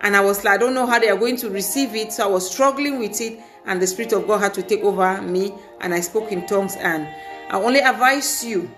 And 0.00 0.16
I 0.16 0.20
was 0.20 0.44
like, 0.44 0.54
I 0.54 0.56
don't 0.58 0.74
know 0.74 0.86
how 0.86 0.98
they 0.98 1.08
are 1.08 1.16
going 1.16 1.36
to 1.38 1.50
receive 1.50 1.94
it. 1.94 2.12
So 2.12 2.24
I 2.24 2.26
was 2.26 2.50
struggling 2.50 2.98
with 2.98 3.20
it 3.20 3.38
and 3.66 3.80
the 3.80 3.86
Spirit 3.86 4.12
of 4.12 4.26
God 4.26 4.38
had 4.38 4.54
to 4.54 4.62
take 4.62 4.82
over 4.82 5.22
me 5.22 5.54
and 5.80 5.94
I 5.94 6.00
spoke 6.00 6.32
in 6.32 6.46
tongues. 6.46 6.76
And 6.76 7.08
I 7.50 7.56
only 7.56 7.80
advise 7.80 8.44
you, 8.44 8.70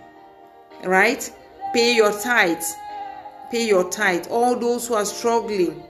right? 0.82 1.30
Pay 1.74 1.94
your 1.94 2.18
tithes. 2.18 2.74
Pay 3.50 3.66
your 3.66 3.90
tithe. 3.90 4.28
All 4.30 4.56
those 4.56 4.88
who 4.88 4.94
are 4.94 5.04
struggling, 5.04 5.82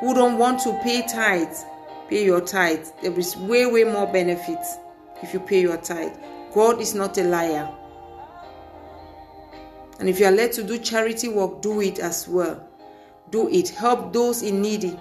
who 0.00 0.12
don't 0.12 0.36
want 0.36 0.58
to 0.62 0.76
pay 0.82 1.06
tithes, 1.06 1.64
pay 2.10 2.24
your 2.24 2.40
tithe. 2.40 2.84
There 3.00 3.16
is 3.16 3.36
way, 3.36 3.66
way 3.66 3.84
more 3.84 4.12
benefits 4.12 4.74
if 5.22 5.32
you 5.32 5.38
pay 5.38 5.60
your 5.60 5.76
tithe. 5.76 6.16
God 6.52 6.80
is 6.80 6.96
not 6.96 7.16
a 7.16 7.22
liar. 7.22 7.72
And 10.00 10.08
if 10.08 10.18
you 10.18 10.26
are 10.26 10.32
led 10.32 10.50
to 10.54 10.64
do 10.64 10.78
charity 10.78 11.28
work, 11.28 11.62
do 11.62 11.80
it 11.80 12.00
as 12.00 12.26
well. 12.26 12.68
Do 13.30 13.48
it. 13.48 13.68
Help 13.68 14.12
those 14.12 14.42
in 14.42 14.60
needy. 14.60 14.98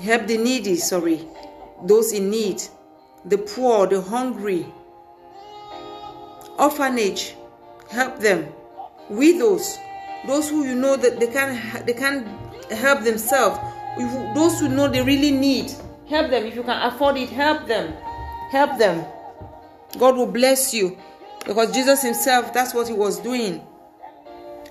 Help 0.00 0.26
the 0.26 0.38
needy, 0.38 0.76
sorry. 0.76 1.28
Those 1.84 2.12
in 2.12 2.30
need. 2.30 2.62
The 3.26 3.36
poor, 3.36 3.86
the 3.86 4.00
hungry. 4.00 4.66
Orphanage. 6.58 7.34
Help 7.90 8.18
them. 8.18 8.52
Widows. 9.08 9.78
Those 10.26 10.48
who 10.48 10.64
you 10.64 10.74
know 10.74 10.96
that 10.96 11.20
they 11.20 11.28
can 11.28 11.84
they 11.86 11.92
can 11.92 12.24
help 12.70 13.02
themselves. 13.04 13.58
Those 14.34 14.60
who 14.60 14.68
know 14.68 14.88
they 14.88 15.02
really 15.02 15.30
need. 15.30 15.72
Help 16.08 16.30
them. 16.30 16.44
If 16.44 16.54
you 16.54 16.62
can 16.62 16.82
afford 16.92 17.16
it, 17.16 17.30
help 17.30 17.66
them. 17.66 17.92
Help 18.50 18.78
them. 18.78 19.04
God 19.98 20.16
will 20.16 20.26
bless 20.26 20.74
you. 20.74 20.96
Because 21.46 21.72
Jesus 21.72 22.02
himself, 22.02 22.52
that's 22.52 22.74
what 22.74 22.88
he 22.88 22.92
was 22.94 23.20
doing. 23.20 23.64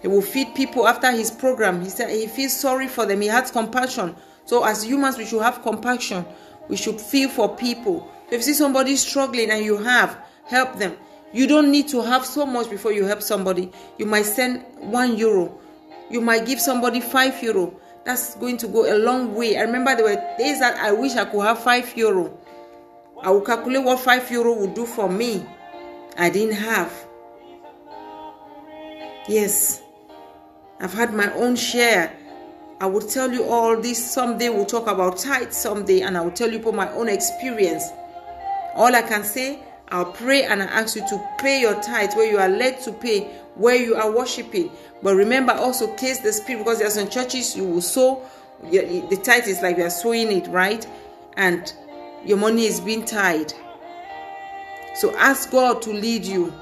He 0.01 0.07
will 0.07 0.21
feed 0.21 0.53
people 0.53 0.87
after 0.87 1.11
his 1.11 1.31
program. 1.31 1.81
He 1.81 1.89
said 1.89 2.09
he 2.09 2.27
feels 2.27 2.53
sorry 2.53 2.87
for 2.87 3.05
them. 3.05 3.21
He 3.21 3.27
has 3.27 3.49
compassion. 3.49 4.15
So 4.45 4.63
as 4.63 4.83
humans, 4.83 5.17
we 5.17 5.25
should 5.25 5.41
have 5.41 5.63
compassion. 5.63 6.25
We 6.67 6.77
should 6.77 6.99
feel 6.99 7.29
for 7.29 7.55
people. 7.55 8.11
if 8.27 8.33
you 8.33 8.41
see 8.41 8.53
somebody 8.53 8.95
struggling 8.95 9.49
and 9.51 9.63
you 9.63 9.77
have, 9.77 10.17
help 10.45 10.77
them. 10.77 10.95
You 11.33 11.47
don't 11.47 11.71
need 11.71 11.87
to 11.89 12.01
have 12.01 12.25
so 12.25 12.45
much 12.45 12.69
before 12.69 12.93
you 12.93 13.05
help 13.05 13.21
somebody. 13.21 13.71
You 13.97 14.05
might 14.05 14.25
send 14.25 14.63
one 14.79 15.17
euro. 15.17 15.59
You 16.09 16.21
might 16.21 16.45
give 16.45 16.61
somebody 16.61 17.01
five 17.01 17.41
euro. 17.43 17.79
That's 18.05 18.35
going 18.35 18.57
to 18.57 18.67
go 18.67 18.91
a 18.91 18.97
long 18.97 19.33
way. 19.35 19.57
I 19.57 19.61
remember 19.61 19.95
there 19.95 20.05
were 20.05 20.37
days 20.37 20.59
that 20.59 20.77
I 20.77 20.91
wish 20.91 21.15
I 21.15 21.25
could 21.25 21.41
have 21.41 21.59
five 21.59 21.95
euro. 21.97 22.37
I 23.21 23.31
will 23.31 23.41
calculate 23.41 23.83
what 23.83 23.99
five 23.99 24.29
euro 24.31 24.53
would 24.53 24.75
do 24.75 24.85
for 24.85 25.09
me. 25.09 25.45
I 26.17 26.29
didn't 26.29 26.55
have. 26.55 26.93
Yes, 29.27 29.81
I've 30.79 30.93
had 30.93 31.13
my 31.13 31.33
own 31.33 31.55
share. 31.55 32.15
I 32.79 32.85
will 32.85 33.01
tell 33.01 33.31
you 33.31 33.43
all 33.45 33.79
this 33.81 34.11
someday. 34.11 34.49
We'll 34.49 34.65
talk 34.65 34.87
about 34.87 35.17
tithe 35.17 35.51
someday, 35.51 36.01
and 36.01 36.15
I 36.15 36.21
will 36.21 36.31
tell 36.31 36.51
you 36.51 36.59
about 36.59 36.75
my 36.75 36.91
own 36.91 37.09
experience. 37.09 37.83
All 38.75 38.93
I 38.93 39.01
can 39.01 39.23
say, 39.23 39.59
I'll 39.89 40.11
pray 40.11 40.43
and 40.43 40.63
I 40.63 40.65
ask 40.65 40.95
you 40.95 41.07
to 41.09 41.29
pay 41.37 41.61
your 41.61 41.79
tithe 41.81 42.13
where 42.15 42.29
you 42.29 42.37
are 42.37 42.49
led 42.49 42.81
to 42.81 42.91
pay, 42.91 43.25
where 43.55 43.75
you 43.75 43.95
are 43.95 44.11
worshiping. 44.11 44.71
But 45.03 45.15
remember 45.15 45.53
also, 45.53 45.95
taste 45.95 46.23
the 46.23 46.33
spirit 46.33 46.59
because 46.59 46.79
there 46.79 46.87
are 46.87 46.91
some 46.91 47.09
churches 47.09 47.55
you 47.55 47.65
will 47.65 47.81
sow. 47.81 48.23
The 48.63 49.19
tithe 49.23 49.47
is 49.47 49.61
like 49.61 49.77
you 49.77 49.83
are 49.83 49.89
sowing 49.89 50.31
it, 50.31 50.47
right? 50.47 50.85
And 51.37 51.71
your 52.25 52.37
money 52.37 52.65
is 52.65 52.79
being 52.79 53.05
tied. 53.05 53.53
So 54.95 55.15
ask 55.17 55.51
God 55.51 55.81
to 55.83 55.91
lead 55.91 56.25
you. 56.25 56.53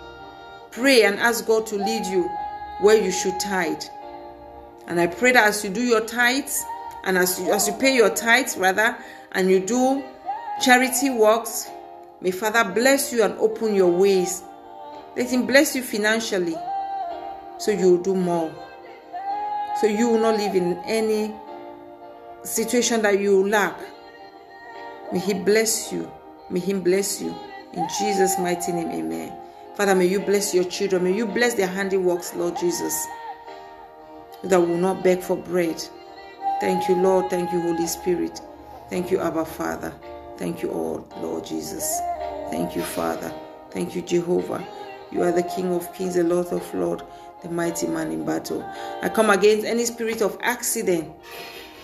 Pray 0.72 1.04
and 1.04 1.20
ask 1.20 1.46
God 1.46 1.66
to 1.68 1.76
lead 1.76 2.06
you 2.06 2.30
where 2.82 3.02
you 3.02 3.12
should 3.12 3.40
tithe. 3.40 3.84
And 4.88 5.00
I 5.00 5.08
pray 5.08 5.32
that 5.32 5.48
as 5.48 5.64
you 5.64 5.70
do 5.70 5.82
your 5.82 6.02
tithes, 6.02 6.64
and 7.06 7.18
as 7.18 7.40
you, 7.40 7.52
as 7.52 7.68
you 7.68 7.74
pay 7.74 7.96
your 7.96 8.10
tithes, 8.10 8.58
rather, 8.58 8.98
and 9.34 9.50
you 9.50 9.60
do 9.60 10.04
charity 10.62 11.10
works, 11.10 11.70
may 12.24 12.32
Father 12.32 12.64
bless 12.74 13.14
you 13.14 13.22
and 13.22 13.38
open 13.38 13.76
your 13.76 13.92
ways. 13.92 14.42
Let 15.16 15.30
Him 15.30 15.46
bless 15.46 15.76
you 15.76 15.84
financially 15.84 16.56
so 17.60 17.72
you 17.72 17.92
will 17.92 18.02
do 18.02 18.16
more. 18.16 18.52
So 19.80 19.88
you 19.88 20.10
will 20.10 20.20
not 20.20 20.38
live 20.38 20.56
in 20.56 20.78
any 20.86 21.34
situation 22.44 23.02
that 23.04 23.20
you 23.20 23.48
lack. 23.48 23.78
May 25.12 25.20
He 25.20 25.34
bless 25.34 25.92
you. 25.92 26.12
May 26.50 26.60
Him 26.60 26.82
bless 26.82 27.22
you. 27.22 27.36
In 27.74 27.88
Jesus' 28.00 28.38
mighty 28.40 28.72
name, 28.72 28.90
amen. 28.90 29.34
Father, 29.76 29.96
may 29.96 30.06
you 30.06 30.20
bless 30.20 30.54
your 30.54 30.64
children. 30.66 31.04
May 31.04 31.14
you 31.14 31.26
bless 31.26 31.56
their 31.56 31.68
handiworks, 31.68 32.36
Lord 32.36 32.56
Jesus, 32.58 33.08
that 34.44 34.60
will 34.60 34.78
not 34.78 35.04
beg 35.04 35.22
for 35.22 35.36
bread. 35.36 35.84
Thank 36.62 36.88
you, 36.88 36.96
Lord. 36.96 37.30
Thank 37.30 37.52
you, 37.52 37.60
Holy 37.62 37.88
Spirit. 37.88 38.40
Thank 38.90 39.10
you, 39.10 39.20
Abba, 39.20 39.46
Father. 39.46 39.92
Thank 40.38 40.62
you 40.62 40.70
all, 40.72 41.08
Lord 41.18 41.46
Jesus. 41.46 42.00
Thank 42.54 42.76
you, 42.76 42.84
Father. 42.84 43.34
Thank 43.72 43.96
you, 43.96 44.04
Jehovah. 44.04 44.64
You 45.12 45.24
are 45.24 45.32
the 45.32 45.42
King 45.42 45.74
of 45.74 45.92
kings, 45.96 46.14
the 46.14 46.24
Lord 46.24 46.46
of 46.54 46.72
lords, 46.76 47.02
the 47.42 47.50
mighty 47.50 47.88
man 47.88 48.12
in 48.12 48.24
battle. 48.24 48.64
I 49.02 49.10
come 49.10 49.32
against 49.32 49.66
any 49.66 49.86
spirit 49.86 50.22
of 50.22 50.38
accident. 50.40 51.12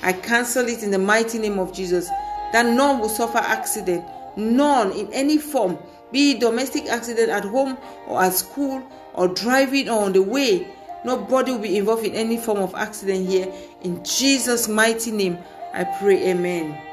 I 0.04 0.14
cancel 0.14 0.68
it 0.68 0.84
in 0.84 0.92
the 0.92 1.00
mighty 1.00 1.40
name 1.40 1.58
of 1.58 1.74
Jesus. 1.74 2.08
That 2.54 2.68
none 2.68 3.00
will 3.00 3.10
suffer 3.10 3.40
accident 3.40 4.06
none 4.38 4.92
in 4.92 5.12
any 5.12 5.40
form, 5.40 5.80
be 6.12 6.34
it 6.34 6.40
domestic 6.40 6.86
accident 6.86 7.30
at 7.32 7.46
home 7.46 7.76
or 8.06 8.22
at 8.22 8.34
school 8.34 8.88
or 9.16 9.28
driving 9.28 9.90
or 9.90 10.04
on 10.04 10.14
the 10.14 10.22
way. 10.22 10.68
Nobody 11.04 11.52
will 11.52 11.60
be 11.60 11.78
involved 11.78 12.06
in 12.06 12.14
any 12.14 12.38
form 12.38 12.60
of 12.60 12.76
accident 12.76 13.28
here. 13.28 13.52
In 13.82 14.04
Jesus' 14.04 14.68
mighty 14.68 15.10
name, 15.10 15.40
I 15.74 15.86
pray, 16.00 16.30
Amen. 16.30 16.89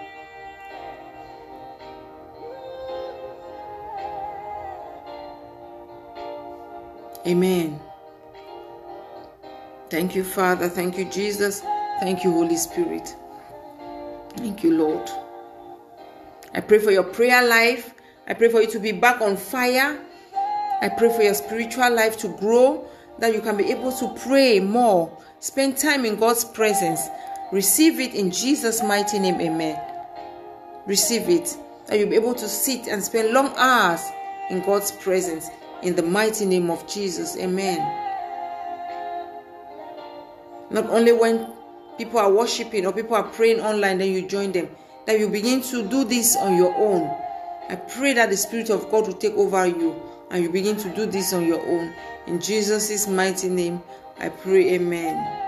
Amen. 7.26 7.80
Thank 9.90 10.14
you, 10.14 10.22
Father. 10.22 10.68
Thank 10.68 10.96
you, 10.98 11.04
Jesus. 11.06 11.60
Thank 12.00 12.24
you, 12.24 12.32
Holy 12.32 12.56
Spirit. 12.56 13.16
Thank 14.36 14.62
you, 14.62 14.76
Lord. 14.76 15.10
I 16.54 16.60
pray 16.60 16.78
for 16.78 16.90
your 16.90 17.02
prayer 17.02 17.46
life. 17.46 17.94
I 18.28 18.34
pray 18.34 18.48
for 18.48 18.60
you 18.60 18.70
to 18.70 18.78
be 18.78 18.92
back 18.92 19.20
on 19.20 19.36
fire. 19.36 19.98
I 20.80 20.88
pray 20.88 21.14
for 21.14 21.22
your 21.22 21.34
spiritual 21.34 21.92
life 21.94 22.18
to 22.18 22.28
grow, 22.28 22.88
that 23.18 23.32
you 23.34 23.40
can 23.40 23.56
be 23.56 23.70
able 23.70 23.92
to 23.92 24.14
pray 24.26 24.60
more, 24.60 25.16
spend 25.40 25.78
time 25.78 26.04
in 26.04 26.16
God's 26.16 26.44
presence. 26.44 27.00
Receive 27.50 27.98
it 27.98 28.14
in 28.14 28.30
Jesus' 28.30 28.82
mighty 28.82 29.18
name. 29.18 29.40
Amen. 29.40 29.80
Receive 30.86 31.28
it. 31.28 31.56
That 31.86 31.98
you'll 31.98 32.10
be 32.10 32.16
able 32.16 32.34
to 32.34 32.48
sit 32.48 32.88
and 32.88 33.02
spend 33.02 33.32
long 33.32 33.54
hours 33.56 34.02
in 34.50 34.60
God's 34.60 34.92
presence 34.92 35.48
in 35.82 35.94
the 35.94 36.02
mighty 36.02 36.46
name 36.46 36.70
of 36.70 36.86
Jesus. 36.86 37.36
Amen. 37.36 37.78
Not 40.70 40.86
only 40.90 41.12
when 41.12 41.52
people 41.98 42.18
are 42.18 42.32
worshiping 42.32 42.86
or 42.86 42.92
people 42.92 43.14
are 43.14 43.22
praying 43.22 43.60
online, 43.60 43.98
then 43.98 44.10
you 44.10 44.26
join 44.26 44.52
them, 44.52 44.68
that 45.06 45.18
you 45.18 45.28
begin 45.28 45.62
to 45.62 45.86
do 45.88 46.04
this 46.04 46.36
on 46.36 46.56
your 46.56 46.74
own. 46.76 47.06
I 47.68 47.76
pray 47.76 48.12
that 48.14 48.30
the 48.30 48.36
Spirit 48.36 48.70
of 48.70 48.90
God 48.90 49.06
will 49.06 49.14
take 49.14 49.34
over 49.34 49.66
you 49.66 50.00
and 50.30 50.42
you 50.42 50.50
begin 50.50 50.76
to 50.76 50.94
do 50.94 51.06
this 51.06 51.32
on 51.32 51.46
your 51.46 51.60
own. 51.60 51.92
In 52.26 52.40
Jesus' 52.40 53.06
mighty 53.06 53.48
name, 53.48 53.80
I 54.18 54.28
pray, 54.28 54.74
Amen. 54.74 55.42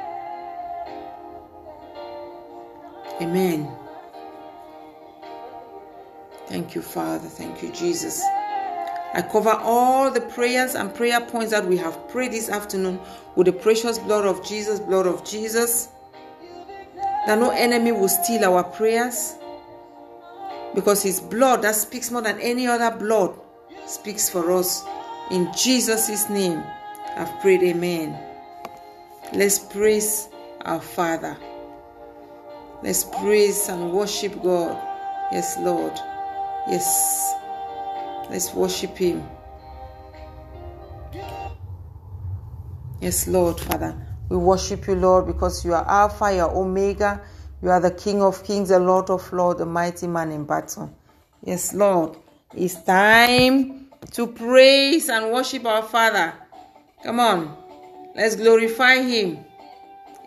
Amen. 3.21 3.69
Thank 6.47 6.75
you, 6.75 6.83
Father. 6.83 7.29
Thank 7.29 7.63
you, 7.63 7.71
Jesus. 7.73 8.23
I 9.15 9.23
cover 9.23 9.51
all 9.51 10.11
the 10.11 10.21
prayers 10.21 10.75
and 10.75 10.95
prayer 10.95 11.21
points 11.21 11.51
that 11.51 11.67
we 11.67 11.77
have 11.79 12.09
prayed 12.09 12.33
this 12.33 12.51
afternoon 12.51 13.01
with 13.37 13.47
the 13.47 13.53
precious 13.53 13.99
blood 13.99 14.27
of 14.27 14.45
Jesus, 14.47 14.81
blood 14.81 15.07
of 15.07 15.25
Jesus. 15.25 15.89
That 17.27 17.39
no 17.39 17.51
enemy 17.51 17.93
will 17.93 18.09
steal 18.09 18.45
our 18.45 18.65
prayers 18.65 19.35
because 20.75 21.03
his 21.03 21.21
blood 21.21 21.63
that 21.63 21.75
speaks 21.75 22.11
more 22.11 22.23
than 22.23 22.39
any 22.41 22.67
other 22.67 22.97
blood 22.97 23.39
speaks 23.87 24.29
for 24.29 24.53
us. 24.53 24.85
In 25.31 25.51
Jesus' 25.57 26.29
name, 26.29 26.63
I've 27.17 27.41
prayed, 27.41 27.63
Amen. 27.63 28.19
Let's 29.33 29.59
praise 29.59 30.29
our 30.63 30.81
Father. 30.81 31.37
Let's 32.83 33.05
praise 33.05 33.69
and 33.69 33.93
worship 33.93 34.43
God. 34.43 34.77
Yes, 35.33 35.59
Lord. 35.59 35.93
Yes. 36.69 37.35
Let's 38.31 38.53
worship 38.55 38.97
Him. 38.97 39.27
Yes, 43.01 43.29
Lord, 43.29 43.61
Father. 43.61 43.95
We 44.29 44.37
worship 44.37 44.87
you, 44.87 44.95
Lord, 44.95 45.27
because 45.27 45.65
you 45.65 45.73
are 45.73 45.87
Alpha, 45.89 46.35
you 46.35 46.41
are 46.41 46.55
Omega. 46.55 47.21
You 47.63 47.71
are 47.71 47.81
the 47.81 47.91
King 47.91 48.23
of 48.23 48.45
Kings, 48.45 48.69
the 48.69 48.79
Lord 48.79 49.11
of 49.11 49.33
Lords, 49.33 49.59
the 49.59 49.67
mighty 49.67 50.07
man 50.07 50.31
in 50.31 50.45
battle. 50.45 50.95
Yes, 51.43 51.75
Lord. 51.75 52.17
It's 52.55 52.81
time 52.83 53.89
to 54.13 54.27
praise 54.27 55.09
and 55.09 55.33
worship 55.33 55.65
our 55.67 55.83
Father. 55.83 56.35
Come 57.03 57.21
on. 57.21 57.57
Let's 58.15 58.37
glorify 58.37 59.03
Him. 59.03 59.45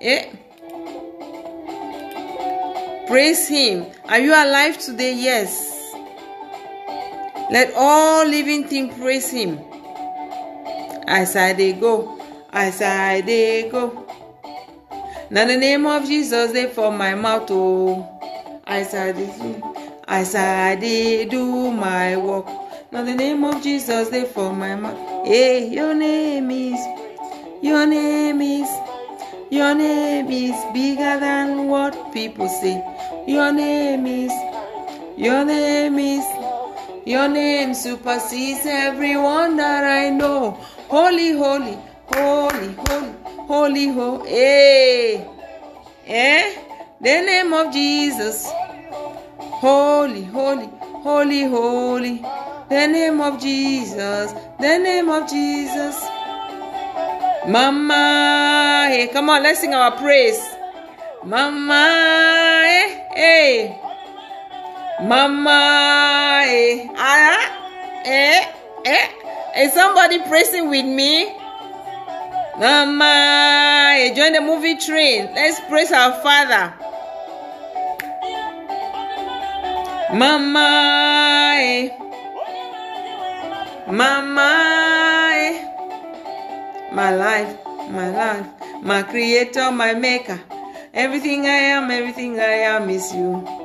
Eh? 0.02 0.34
Praise 3.08 3.48
Him. 3.48 3.86
Are 4.06 4.20
you 4.20 4.32
alive 4.32 4.78
today? 4.78 5.14
Yes. 5.16 5.71
Let 7.52 7.74
all 7.76 8.26
living 8.26 8.64
things 8.64 8.98
praise 8.98 9.30
Him. 9.30 9.60
As 11.06 11.36
I 11.36 11.52
they 11.52 11.74
go, 11.74 12.18
as 12.54 12.82
I 12.82 13.20
they 13.20 13.70
go. 13.70 14.08
Now 15.30 15.46
the 15.46 15.58
name 15.58 15.86
of 15.86 16.06
Jesus 16.06 16.54
they 16.54 16.68
for 16.68 16.92
my 16.94 17.14
mouth 17.14 17.52
oh. 17.52 18.08
As 18.66 18.94
I 18.94 19.12
they 19.12 19.62
as 20.08 20.34
I 20.34 20.76
they 20.76 21.26
do 21.26 21.72
my 21.72 22.16
work. 22.16 22.48
Now 22.94 23.04
the 23.04 23.16
name 23.16 23.44
of 23.44 23.62
Jesus 23.62 24.08
they 24.08 24.24
for 24.24 24.54
my 24.54 24.76
mouth. 24.76 25.26
Hey, 25.26 25.68
your 25.68 25.94
name 25.94 26.50
is, 26.52 26.80
your 27.62 27.86
name 27.86 28.42
is, 28.42 28.70
your 29.50 29.76
name 29.76 30.32
is 30.32 30.56
bigger 30.74 31.20
than 31.20 31.68
what 31.68 32.14
people 32.14 32.48
say. 32.48 32.82
Your 33.28 33.52
name 33.52 34.06
is, 34.06 34.32
your 35.18 35.44
name 35.44 36.00
is. 36.00 36.41
Your 37.06 37.28
name 37.28 37.74
supersedes 37.74 38.62
everyone 38.64 39.58
that 39.58 39.84
I 39.84 40.12
know. 40.12 40.52
Holy, 40.88 41.32
holy, 41.32 41.76
holy, 42.14 42.76
holy, 42.76 43.14
holy, 43.48 43.88
holy. 43.88 44.30
Hey. 44.30 45.28
Eh. 46.06 46.14
eh? 46.14 46.62
The 47.02 47.22
name 47.26 47.54
of 47.54 47.74
Jesus. 47.74 48.48
Holy, 49.40 50.24
holy, 50.26 50.70
holy, 51.02 51.44
holy. 51.46 52.18
The 52.70 52.88
name 52.88 53.20
of 53.20 53.42
Jesus. 53.42 54.34
The 54.60 54.78
name 54.78 55.10
of 55.10 55.28
Jesus. 55.28 56.00
Mama. 57.48 58.90
Hey, 58.92 59.10
come 59.12 59.32
on, 59.32 59.42
let's 59.42 59.62
sing 59.62 59.74
our 59.74 59.98
praise. 59.98 60.40
Mama. 61.24 62.62
Hey. 62.64 63.08
hey. 63.16 63.91
Mama, 65.02 66.44
eh, 66.46 66.88
ah, 66.96 68.02
eh, 68.06 68.46
eh, 68.86 69.08
is 69.58 69.74
somebody 69.74 70.20
praising 70.30 70.70
with 70.70 70.86
me? 70.86 71.26
Mama, 72.60 73.98
eh, 73.98 74.14
join 74.14 74.34
the 74.34 74.42
movie 74.42 74.78
train. 74.78 75.34
Let's 75.34 75.60
praise 75.62 75.92
our 75.92 76.14
Father. 76.22 76.74
Mama, 80.14 80.70
eh, 81.58 81.90
Mama, 83.90 84.54
eh, 85.34 86.94
my 86.94 87.16
life, 87.16 87.58
my 87.90 88.10
life, 88.12 88.46
my 88.84 89.02
Creator, 89.02 89.72
my 89.72 89.96
Maker. 89.96 90.40
Everything 90.94 91.48
I 91.48 91.74
am, 91.74 91.90
everything 91.90 92.40
I 92.40 92.70
am 92.70 92.88
is 92.92 93.12
you. 93.16 93.61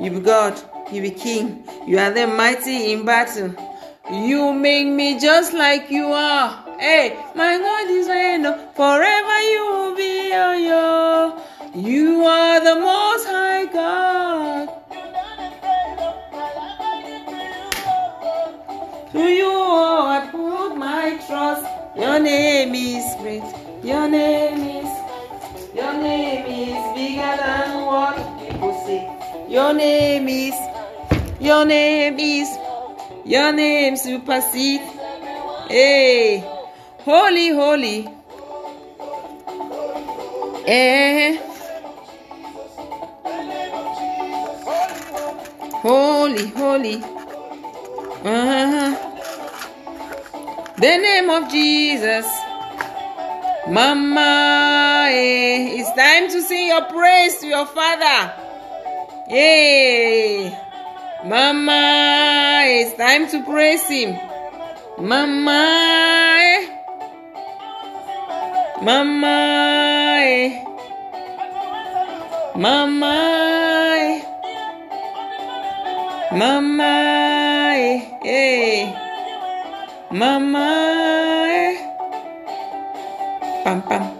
You 0.00 0.10
be 0.10 0.20
God, 0.20 0.60
you 0.90 1.02
be 1.02 1.10
King, 1.10 1.64
you 1.86 1.98
are 1.98 2.10
the 2.10 2.26
mighty 2.26 2.92
in 2.92 3.04
battle. 3.04 3.54
You 4.10 4.52
make 4.52 4.86
me 4.86 5.18
just 5.18 5.52
like 5.52 5.90
you 5.90 6.06
are. 6.06 6.64
Hey, 6.78 7.16
my 7.34 7.58
God 7.58 7.90
is 7.90 8.08
reign, 8.08 8.42
forever 8.74 9.40
you 9.52 9.62
will 9.72 9.94
be, 9.94 10.30
oh, 10.32 10.56
yo. 10.68 11.80
You 11.80 12.24
are 12.24 12.60
the 12.60 12.80
most 12.80 13.26
high 13.26 13.66
God. 13.66 14.68
To 19.12 19.18
you, 19.18 19.44
oh, 19.46 20.06
I 20.06 20.28
put 20.30 20.76
my 20.76 21.20
trust. 21.26 21.66
Your 21.96 22.18
name 22.18 22.74
is 22.74 23.04
great. 23.20 23.42
Your 23.84 24.08
name 24.08 24.51
Your 29.52 29.74
name 29.74 30.28
is, 30.30 30.54
your 31.38 31.66
name 31.66 32.18
is, 32.18 32.48
your 33.26 33.52
name 33.52 33.98
supersedes. 33.98 34.82
Hey, 35.68 36.38
holy, 37.00 37.50
holy. 37.50 38.08
Eh. 40.66 41.36
Holy, 45.82 46.46
holy. 46.46 46.96
Uh-huh. 48.24 48.96
The 50.78 50.96
name 50.96 51.28
of 51.28 51.50
Jesus. 51.50 52.26
Mama, 53.68 55.08
eh. 55.10 55.76
it's 55.78 55.92
time 55.92 56.30
to 56.30 56.40
sing 56.40 56.68
your 56.68 56.84
praise 56.86 57.36
to 57.40 57.46
your 57.48 57.66
father. 57.66 58.41
Hey, 59.32 60.52
Mama, 61.24 62.64
it's 62.66 62.92
time 62.98 63.26
to 63.28 63.42
praise 63.42 63.88
Him. 63.88 64.12
Mama, 65.00 65.56
eh. 66.36 66.68
Mama, 68.82 69.36
eh. 70.20 70.64
Mama, 72.56 73.16
eh. 73.96 74.20
Mama. 76.36 76.92
Hey. 78.20 78.92
Mama. 80.10 80.68
Pam, 83.64 83.80
pam. 83.80 84.11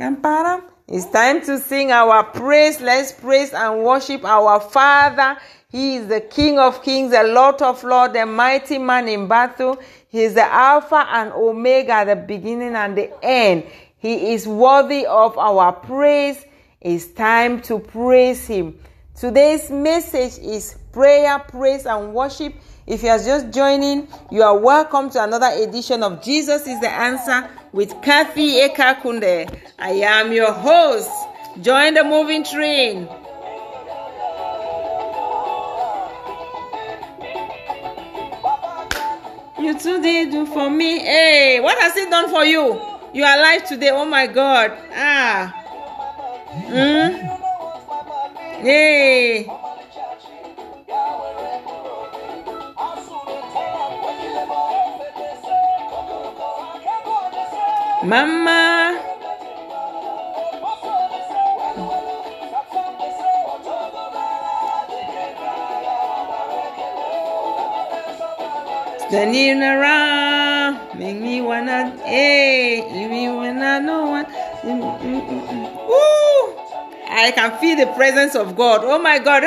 It's 0.00 1.06
time 1.10 1.40
to 1.46 1.58
sing 1.58 1.90
our 1.90 2.22
praise. 2.22 2.80
Let's 2.80 3.10
praise 3.10 3.52
and 3.52 3.82
worship 3.82 4.24
our 4.24 4.60
Father. 4.60 5.36
He 5.70 5.96
is 5.96 6.06
the 6.06 6.20
King 6.20 6.60
of 6.60 6.84
kings, 6.84 7.10
the 7.10 7.24
Lord 7.24 7.60
of 7.62 7.82
lords, 7.82 8.14
the 8.14 8.24
mighty 8.24 8.78
man 8.78 9.08
in 9.08 9.26
battle. 9.26 9.76
He 10.08 10.22
is 10.22 10.34
the 10.34 10.44
Alpha 10.44 11.04
and 11.10 11.32
Omega, 11.32 12.04
the 12.06 12.14
beginning 12.14 12.76
and 12.76 12.96
the 12.96 13.12
end. 13.24 13.64
He 13.96 14.34
is 14.34 14.46
worthy 14.46 15.04
of 15.04 15.36
our 15.36 15.72
praise. 15.72 16.44
It's 16.80 17.06
time 17.06 17.60
to 17.62 17.80
praise 17.80 18.46
Him. 18.46 18.78
Today's 19.16 19.68
message 19.68 20.38
is 20.38 20.76
prayer, 20.92 21.40
praise, 21.40 21.86
and 21.86 22.14
worship. 22.14 22.54
If 22.86 23.02
you 23.02 23.08
are 23.08 23.18
just 23.18 23.50
joining, 23.50 24.06
you 24.30 24.44
are 24.44 24.56
welcome 24.56 25.10
to 25.10 25.24
another 25.24 25.50
edition 25.60 26.04
of 26.04 26.22
Jesus 26.22 26.68
is 26.68 26.80
the 26.80 26.88
Answer 26.88 27.50
with 27.72 28.00
Kathy 28.02 28.60
Ekakunde. 28.60 29.58
I 29.78 29.90
am 29.90 30.32
your 30.32 30.52
host. 30.52 31.10
Join 31.60 31.94
the 31.94 32.04
moving 32.04 32.44
train. 32.44 33.08
You 39.60 39.78
too 39.78 40.00
did 40.00 40.30
do 40.30 40.46
for 40.46 40.70
me. 40.70 41.00
Hey, 41.00 41.60
what 41.60 41.78
has 41.78 41.96
it 41.96 42.08
done 42.10 42.30
for 42.30 42.44
you? 42.44 42.80
You 43.12 43.24
are 43.24 43.38
alive 43.38 43.66
today. 43.66 43.90
Oh 43.90 44.04
my 44.04 44.26
God. 44.26 44.72
Ah. 44.94 45.48
Hmm. 46.68 47.28
Hey. 48.62 49.46
Mama. 58.04 58.94
Standing 69.08 69.62
around, 69.62 70.78
make 70.96 71.16
me 71.18 71.40
wanna, 71.40 71.90
hey, 72.04 72.84
even 72.94 73.36
when 73.36 73.62
I 73.62 73.80
know 73.80 74.06
what. 74.06 74.28
Woo! 74.62 75.98
I 77.10 77.32
can 77.34 77.58
feel 77.58 77.76
the 77.76 77.90
presence 77.94 78.36
of 78.36 78.54
God. 78.54 78.82
Oh 78.84 78.98
my 78.98 79.18
God. 79.18 79.42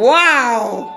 Wow! 0.00 0.92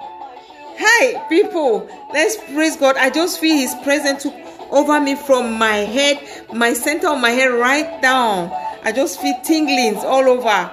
Hey, 0.76 1.22
people, 1.30 1.88
let's 2.12 2.36
praise 2.36 2.76
God. 2.76 2.98
I 2.98 3.10
just 3.10 3.40
feel 3.40 3.56
His 3.56 3.74
presence 3.76 4.24
took 4.24 4.36
over 4.74 5.00
me 5.00 5.16
from 5.16 5.58
my 5.58 5.78
head, 5.78 6.20
my 6.52 6.74
center 6.74 7.08
of 7.10 7.22
my 7.22 7.30
head, 7.30 7.52
right 7.52 8.02
down. 8.02 8.52
I 8.84 8.92
just 8.92 9.22
feel 9.22 9.36
tinglings 9.44 10.04
all 10.04 10.28
over. 10.28 10.72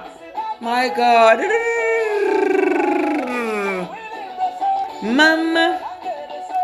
My 0.59 0.89
God. 0.89 1.39
Mama. 5.03 5.79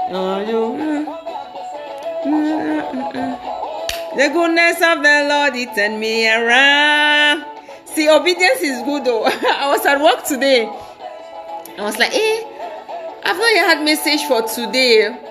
Oh, 0.09 0.39
you. 0.41 1.05
The 4.17 4.29
goodness 4.33 4.77
of 4.81 5.03
the 5.03 5.25
Lord, 5.29 5.55
it 5.55 5.75
turned 5.75 5.99
me 5.99 6.27
around. 6.27 7.45
See, 7.85 8.09
obedience 8.09 8.61
is 8.61 8.81
good 8.83 9.05
though. 9.05 9.23
I 9.25 9.67
was 9.69 9.85
at 9.85 10.01
work 10.01 10.23
today. 10.25 10.65
I 10.65 11.81
was 11.81 11.97
like, 11.97 12.13
eh, 12.13 12.43
I've 13.23 13.37
not 13.37 13.53
yet 13.53 13.77
had 13.77 13.85
message 13.85 14.25
for 14.27 14.41
today. 14.41 15.26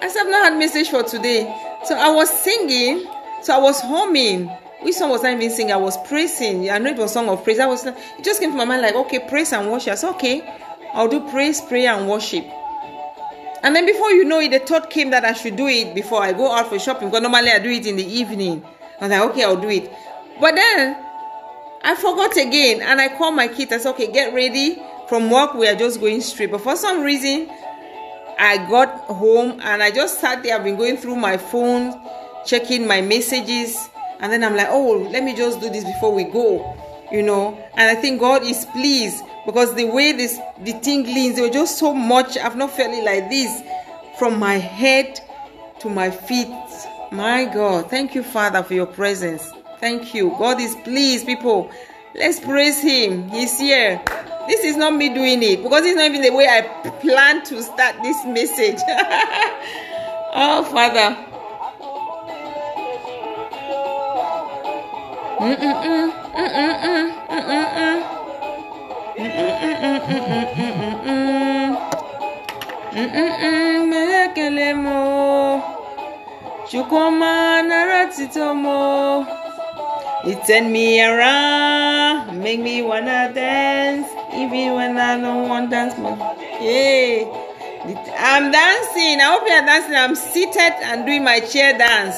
I 0.00 0.08
said, 0.08 0.22
I've 0.22 0.30
not 0.30 0.52
had 0.52 0.58
message 0.58 0.90
for 0.90 1.02
today. 1.02 1.42
So 1.84 1.96
I 1.96 2.10
was 2.10 2.30
singing, 2.30 3.06
so 3.42 3.54
I 3.54 3.58
was 3.58 3.80
humming. 3.80 4.48
Which 4.82 4.94
song 4.94 5.10
was 5.10 5.24
I 5.24 5.34
even 5.34 5.50
singing? 5.50 5.72
I 5.72 5.76
was 5.76 5.96
praising. 6.06 6.70
I 6.70 6.78
know 6.78 6.90
it 6.90 6.96
was 6.96 7.12
song 7.12 7.28
of 7.28 7.42
praise. 7.42 7.58
I 7.58 7.66
was, 7.66 7.84
it 7.84 7.96
just 8.22 8.40
came 8.40 8.52
to 8.52 8.56
my 8.56 8.64
mind 8.64 8.82
like, 8.82 8.94
okay, 8.94 9.18
praise 9.18 9.52
and 9.52 9.70
worship. 9.70 9.92
I 9.92 9.94
said, 9.96 10.10
okay, 10.10 10.42
I'll 10.94 11.08
do 11.08 11.28
praise, 11.30 11.60
prayer, 11.60 11.92
and 11.92 12.08
worship. 12.08 12.44
And 13.64 13.74
then 13.74 13.86
before 13.86 14.12
you 14.12 14.24
know 14.24 14.38
it, 14.38 14.52
the 14.52 14.60
thought 14.60 14.88
came 14.88 15.10
that 15.10 15.24
I 15.24 15.32
should 15.32 15.56
do 15.56 15.66
it 15.66 15.94
before 15.94 16.22
I 16.22 16.32
go 16.32 16.52
out 16.52 16.68
for 16.68 16.78
shopping. 16.78 17.08
Because 17.08 17.22
normally 17.22 17.50
I 17.50 17.58
do 17.58 17.70
it 17.70 17.86
in 17.86 17.96
the 17.96 18.04
evening. 18.04 18.64
I 19.00 19.08
was 19.08 19.10
like, 19.10 19.30
okay, 19.30 19.44
I'll 19.44 19.60
do 19.60 19.68
it. 19.68 19.92
But 20.40 20.54
then 20.54 20.96
I 21.82 21.96
forgot 21.96 22.36
again, 22.36 22.80
and 22.80 23.00
I 23.00 23.08
called 23.16 23.34
my 23.34 23.48
kids. 23.48 23.72
I 23.72 23.78
said, 23.78 23.90
okay, 23.90 24.12
get 24.12 24.32
ready. 24.32 24.80
From 25.08 25.30
work, 25.30 25.54
we 25.54 25.66
are 25.66 25.74
just 25.74 25.98
going 26.00 26.20
straight. 26.20 26.52
But 26.52 26.60
for 26.60 26.76
some 26.76 27.02
reason, 27.02 27.50
I 28.38 28.58
got 28.68 28.88
home 29.04 29.60
and 29.62 29.82
I 29.82 29.90
just 29.90 30.20
sat 30.20 30.42
there. 30.42 30.56
I've 30.56 30.64
been 30.64 30.76
going 30.76 30.96
through 30.96 31.16
my 31.16 31.36
phone, 31.36 32.00
checking 32.46 32.86
my 32.86 33.00
messages, 33.00 33.88
and 34.20 34.32
then 34.32 34.44
I'm 34.44 34.56
like, 34.56 34.68
oh, 34.70 35.08
let 35.10 35.24
me 35.24 35.34
just 35.34 35.60
do 35.60 35.68
this 35.68 35.84
before 35.84 36.14
we 36.14 36.24
go, 36.24 36.76
you 37.10 37.22
know. 37.22 37.58
And 37.76 37.96
I 37.96 38.00
think 38.00 38.20
God 38.20 38.42
is 38.42 38.64
pleased 38.66 39.22
because 39.46 39.74
the 39.74 39.84
way 39.84 40.12
this 40.12 40.38
the 40.60 40.72
tinglings 40.74 41.36
they 41.36 41.42
were 41.42 41.50
just 41.50 41.78
so 41.78 41.94
much. 41.94 42.36
I've 42.36 42.56
not 42.56 42.70
felt 42.70 42.92
it 42.92 43.04
like 43.04 43.28
this 43.28 43.62
from 44.18 44.38
my 44.38 44.54
head 44.54 45.20
to 45.80 45.88
my 45.88 46.10
feet. 46.10 46.48
My 47.10 47.44
God, 47.46 47.88
thank 47.90 48.14
you, 48.14 48.22
Father, 48.22 48.62
for 48.62 48.74
your 48.74 48.86
presence. 48.86 49.50
Thank 49.80 50.14
you. 50.14 50.30
God 50.38 50.60
is 50.60 50.74
pleased, 50.84 51.26
people. 51.26 51.70
Let's 52.14 52.40
praise 52.40 52.80
Him. 52.80 53.28
He's 53.30 53.58
here. 53.58 54.02
This 54.48 54.64
is 54.64 54.76
not 54.76 54.94
me 54.94 55.12
doing 55.12 55.42
it 55.42 55.62
because 55.62 55.84
it's 55.84 55.96
not 55.96 56.06
even 56.06 56.22
the 56.22 56.32
way 56.32 56.48
I 56.48 56.62
plan 57.00 57.44
to 57.44 57.62
start 57.62 57.96
this 58.02 58.24
message. 58.24 58.78
oh, 60.34 60.64
Father. 60.72 61.16
It 80.24 80.44
turn 80.46 80.72
me 80.72 81.00
around, 81.00 82.42
make 82.42 82.60
me 82.60 82.82
wanna 82.82 83.32
dance, 83.32 84.08
even 84.34 84.74
when 84.74 84.96
I 84.98 85.20
don't 85.20 85.48
want 85.48 85.70
dance 85.70 85.96
more. 85.98 86.16
Yeah, 86.60 87.24
I'm 88.18 88.50
dancing. 88.52 89.20
I 89.20 89.24
hope 89.32 89.48
you're 89.48 89.64
dancing. 89.64 89.94
I'm 89.96 90.14
seated 90.14 90.74
and 90.82 91.06
doing 91.06 91.24
my 91.24 91.40
chair 91.40 91.76
dance. 91.78 92.16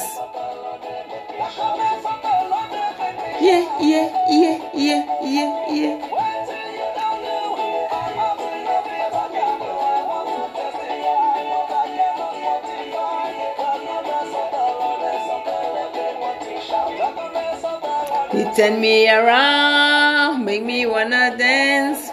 Yeah, 3.41 3.65
yeah, 3.81 4.29
yeah, 4.29 4.71
yeah, 4.75 5.03
yeah, 5.25 5.73
yeah. 5.73 6.17
He 18.33 18.45
turn 18.57 18.81
me 18.81 19.09
around, 19.11 20.10
make 20.39 20.63
me 20.63 20.87
wanna 20.87 21.37
dance. 21.37 22.09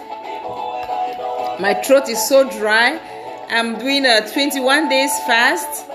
My 1.60 1.74
throat 1.84 2.08
is 2.08 2.26
so 2.28 2.48
dry. 2.48 3.00
I'm 3.50 3.78
doing 3.78 4.06
a 4.06 4.28
21 4.30 4.88
days 4.88 5.10
fast. 5.26 5.86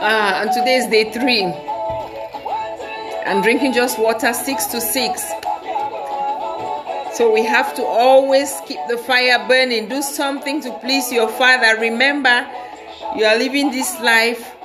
Ah, 0.00 0.42
and 0.42 0.52
today 0.52 0.76
is 0.76 0.86
day 0.86 1.10
three. 1.12 1.44
I'm 3.26 3.42
drinking 3.42 3.72
just 3.72 3.98
water 3.98 4.32
six 4.32 4.66
to 4.66 4.80
six. 4.80 5.22
So 7.14 7.32
we 7.32 7.44
have 7.44 7.74
to 7.74 7.84
always 7.84 8.52
keep 8.66 8.78
the 8.88 8.96
fire 8.96 9.44
burning. 9.48 9.88
Do 9.88 10.02
something 10.02 10.60
to 10.62 10.72
please 10.78 11.12
your 11.12 11.28
Father. 11.28 11.80
Remember, 11.80 12.46
you 13.16 13.24
are 13.24 13.36
living 13.36 13.70
this 13.70 13.98
life 14.00 14.57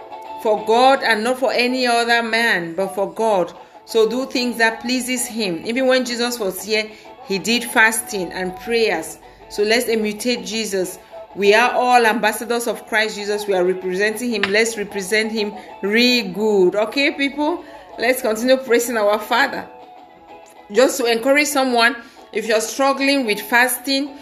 for 0.43 0.63
God 0.65 1.01
and 1.01 1.23
not 1.23 1.39
for 1.39 1.53
any 1.53 1.87
other 1.87 2.21
man, 2.21 2.75
but 2.75 2.93
for 2.93 3.11
God. 3.11 3.53
So 3.85 4.09
do 4.09 4.25
things 4.25 4.57
that 4.57 4.81
pleases 4.81 5.25
Him. 5.25 5.65
Even 5.65 5.87
when 5.87 6.05
Jesus 6.05 6.37
was 6.37 6.61
here, 6.61 6.91
He 7.25 7.39
did 7.39 7.63
fasting 7.63 8.31
and 8.33 8.55
prayers. 8.57 9.17
So 9.49 9.63
let's 9.63 9.87
imitate 9.87 10.45
Jesus. 10.45 10.99
We 11.35 11.53
are 11.55 11.71
all 11.71 12.05
ambassadors 12.05 12.67
of 12.67 12.85
Christ 12.87 13.15
Jesus. 13.15 13.47
We 13.47 13.53
are 13.53 13.63
representing 13.63 14.31
Him. 14.31 14.41
Let's 14.43 14.77
represent 14.77 15.31
Him 15.31 15.53
really 15.81 16.29
good. 16.31 16.75
Okay, 16.75 17.11
people? 17.11 17.63
Let's 17.97 18.21
continue 18.21 18.57
praising 18.57 18.97
our 18.97 19.19
Father. 19.19 19.67
Just 20.71 20.97
to 20.97 21.05
encourage 21.05 21.47
someone, 21.47 21.95
if 22.33 22.47
you're 22.47 22.61
struggling 22.61 23.25
with 23.25 23.39
fasting, 23.39 24.17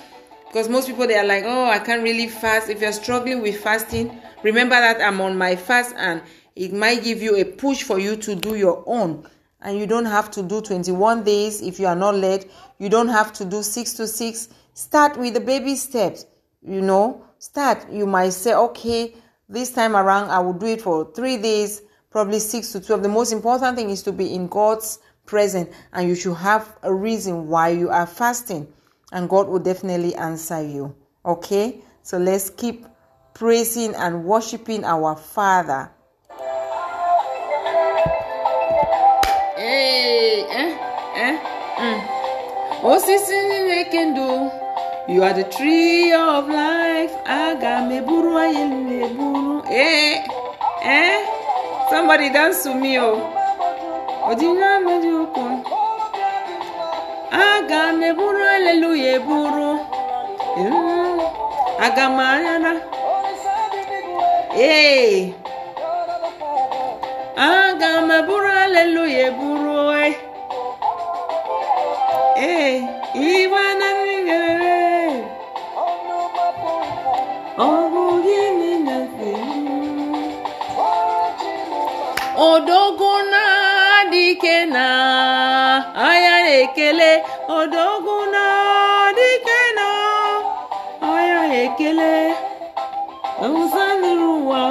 because 0.51 0.67
most 0.67 0.87
people 0.87 1.07
they 1.07 1.15
are 1.15 1.25
like 1.25 1.45
oh 1.45 1.65
i 1.69 1.79
can't 1.79 2.03
really 2.03 2.27
fast. 2.27 2.69
If 2.69 2.81
you're 2.81 2.91
struggling 2.91 3.41
with 3.41 3.61
fasting 3.61 4.21
remember 4.43 4.75
that 4.75 5.01
i'm 5.01 5.21
on 5.21 5.37
my 5.37 5.55
fast 5.55 5.95
and 5.97 6.21
it 6.57 6.73
might 6.73 7.03
give 7.03 7.21
you 7.21 7.37
a 7.37 7.45
push 7.45 7.83
for 7.83 7.97
you 7.97 8.17
to 8.17 8.35
do 8.35 8.55
your 8.55 8.83
own. 8.85 9.25
And 9.61 9.77
you 9.77 9.87
don't 9.87 10.05
have 10.05 10.29
to 10.31 10.43
do 10.43 10.59
21 10.59 11.23
days 11.23 11.61
if 11.61 11.79
you 11.79 11.87
are 11.87 11.95
not 11.95 12.15
led. 12.15 12.49
You 12.79 12.89
don't 12.89 13.07
have 13.07 13.31
to 13.33 13.45
do 13.45 13.63
6 13.63 13.93
to 13.93 14.07
6 14.07 14.49
start 14.73 15.17
with 15.17 15.33
the 15.35 15.39
baby 15.39 15.75
steps 15.75 16.25
you 16.61 16.81
know. 16.81 17.25
Start. 17.39 17.89
You 17.91 18.05
might 18.05 18.33
say 18.33 18.53
okay 18.53 19.15
this 19.47 19.71
time 19.71 19.95
around 19.95 20.29
i 20.29 20.39
will 20.39 20.53
do 20.53 20.65
it 20.65 20.81
for 20.81 21.11
3 21.13 21.37
days 21.37 21.81
probably 22.09 22.39
6 22.39 22.71
to 22.71 22.79
12 22.81 23.03
the 23.03 23.09
most 23.09 23.31
important 23.31 23.77
thing 23.77 23.89
is 23.89 24.01
to 24.03 24.11
be 24.11 24.33
in 24.33 24.47
god's 24.47 24.99
presence 25.25 25.73
and 25.93 26.07
you 26.07 26.15
should 26.15 26.35
have 26.35 26.77
a 26.83 26.93
reason 26.93 27.47
why 27.47 27.69
you 27.69 27.89
are 27.89 28.07
fasting 28.07 28.67
and 29.12 29.30
god 29.30 29.47
will 29.47 29.60
definitely 29.60 30.15
answer 30.15 30.62
you 30.62 30.93
okay 31.26 31.82
so 32.02 32.17
let's 32.17 32.50
keep 32.50 32.86
praising 33.34 33.93
and 33.95 34.24
worshiping 34.26 34.84
our 34.84 35.15
father 35.15 35.89
Hey, 39.62 40.41
eh, 40.50 40.74
eh, 41.15 41.36
mm. 41.78 42.00
Ndụ, 43.93 44.52
you 45.08 45.24
are 45.24 45.34
the 45.34 45.43
tree 45.56 46.12
of 46.13 46.47
life. 46.50 47.13
Aga 47.26 47.86
m 47.88 47.91
eburu 47.91 48.38
ayelu 48.38 48.93
eburu. 49.06 49.63
Eh, 49.69 50.26
eh. 50.84 51.19
Somebody 51.89 52.30
dance 52.34 52.63
to 52.63 52.74
me, 52.74 52.97
oh. 53.00 53.19
Aga 57.31 57.81
m 57.97 58.01
eburu 58.09 58.43
hallelujah 58.51 59.15
eburu. 59.17 59.69
Mm. 60.57 61.19
Aga 61.85 62.05
m 62.15 62.19
anyana. 62.19 62.73
Eh. 64.53 65.31
aga 67.41 67.91
m 68.07 68.09
eburu 68.19 68.49
aleluya 68.63 69.19
eburu 69.31 69.77
eh. 70.03 70.13
ee 72.37 72.73
iwe 73.31 73.63
na 73.79 73.89
ọ 77.67 77.71
bụ 77.91 78.03
gịnị 78.25 78.71
na-efe 78.85 79.31
odogo 87.58 88.15
na-adịke 88.34 89.60
na 89.78 89.88
na-adịke 91.10 91.28
na 91.34 91.41
na-ekele 91.50 92.13
nsanyere 93.54 94.26
ụwa. 94.38 94.62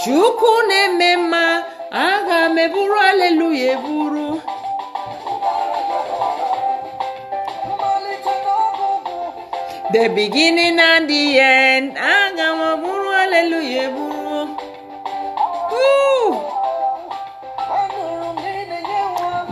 Chukwu 0.00 0.50
na-eme 0.68 1.10
mma 1.22 1.44
aga 2.06 2.40
m 2.54 2.58
aleluya 3.08 3.72
eburu. 3.74 4.28
The 9.92 10.08
beginning 10.16 10.78
and 10.80 11.08
the 11.08 11.22
end 11.38 11.86
aga 11.96 12.48
m 12.58 12.60
eburu 12.72 13.08
aleluya 13.22 13.82
eburu. 13.86 14.40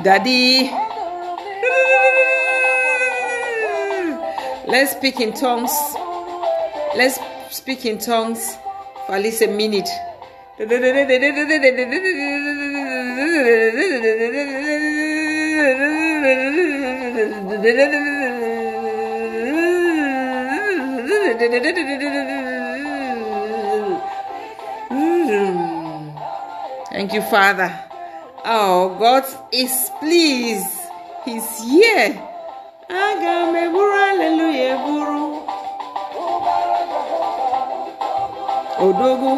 Daddy 0.03 0.82
let's 4.73 4.93
speak 4.93 5.21
in 5.21 5.35
tongues 5.35 5.71
let's 6.97 7.19
speak 7.51 7.85
in 7.85 7.99
tongues 7.99 8.57
for 9.07 9.17
at 9.17 9.23
least 9.23 9.43
a 9.43 9.47
minute 9.47 9.89
Thank 26.91 27.13
you, 27.13 27.23
Father. 27.23 27.79
Oh, 28.45 28.97
God 28.99 29.25
is 29.53 29.91
pleased. 30.01 30.79
He's 31.25 31.63
here. 31.63 32.32
Aga 32.93 33.35
m 33.51 33.55
eburu 33.57 33.93
hallelujah 33.93 34.75
eburu. 34.75 35.23
Odogu. 38.87 39.33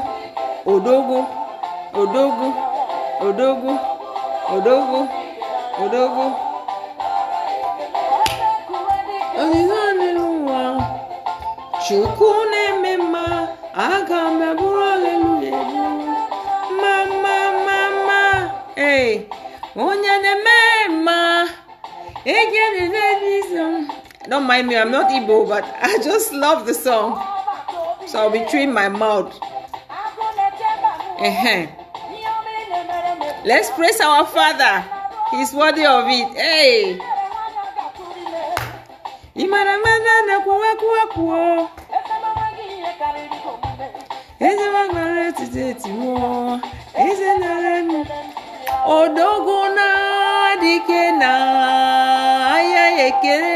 Odogu, 0.67 1.19
Odogu, 2.01 2.49
Odogu, 3.27 3.73
Odogu, 4.55 5.01
Odogu. 5.83 6.27
Ọdịnala 9.43 10.07
n'ụwa, 10.17 10.61
Chukwu 11.85 12.29
na-eme 12.51 12.93
mma, 13.03 13.25
aga 13.89 14.21
m 14.39 14.41
eburu 14.49 14.81
aleluya 14.93 15.51
eburu. 15.61 16.13
Mama, 16.81 17.37
mama, 17.67 18.21
ee, 18.77 19.11
onye 19.87 20.15
na-eme 20.25 20.35
mma, 20.41 20.57
egere 20.57 20.63
n'eluigwe. 20.63 20.64
Don't 24.29 24.47
mind 24.47 24.69
me, 24.69 24.77
I'm 24.79 24.91
not 24.91 25.11
Igbo, 25.11 25.47
but 25.47 25.63
I 25.83 25.99
just 26.03 26.33
love 26.33 26.65
the 26.67 26.73
song. 26.73 27.21
So 28.07 28.19
I'll 28.19 28.31
be 28.31 28.47
chewing 28.51 28.73
my 28.73 28.89
mouth. 28.89 29.39
Uh-huh. 31.21 31.67
Let's 33.45 33.71
praise 33.73 34.01
our 34.01 34.27
Father. 34.27 34.85
He's 35.33 35.53
worthy 35.53 35.85
of 35.85 36.05
it. 36.09 36.35
Hey. 36.35 36.99
Mana 39.47 39.77
na 51.19 51.84
kuwa 53.21 53.54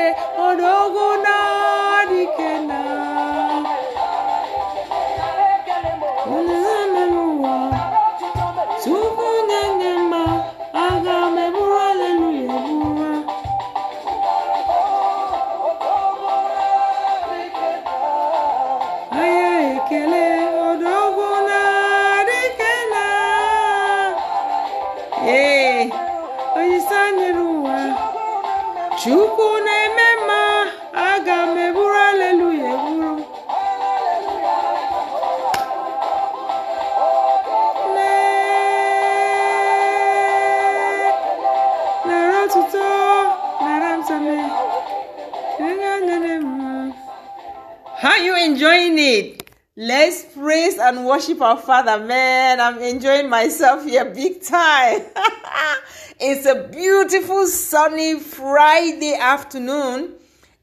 worship 51.18 51.40
our 51.42 51.57
father. 51.57 51.98
Man 52.04 52.61
i'm 52.61 52.78
enjoying 52.78 53.28
myself 53.28 53.85
here 53.85 54.04
big 54.04 54.40
time. 54.40 55.02
It's 56.20 56.46
a 56.46 56.68
beautiful 56.68 57.48
sunny 57.48 58.20
friday 58.20 59.14
afternoon 59.14 60.14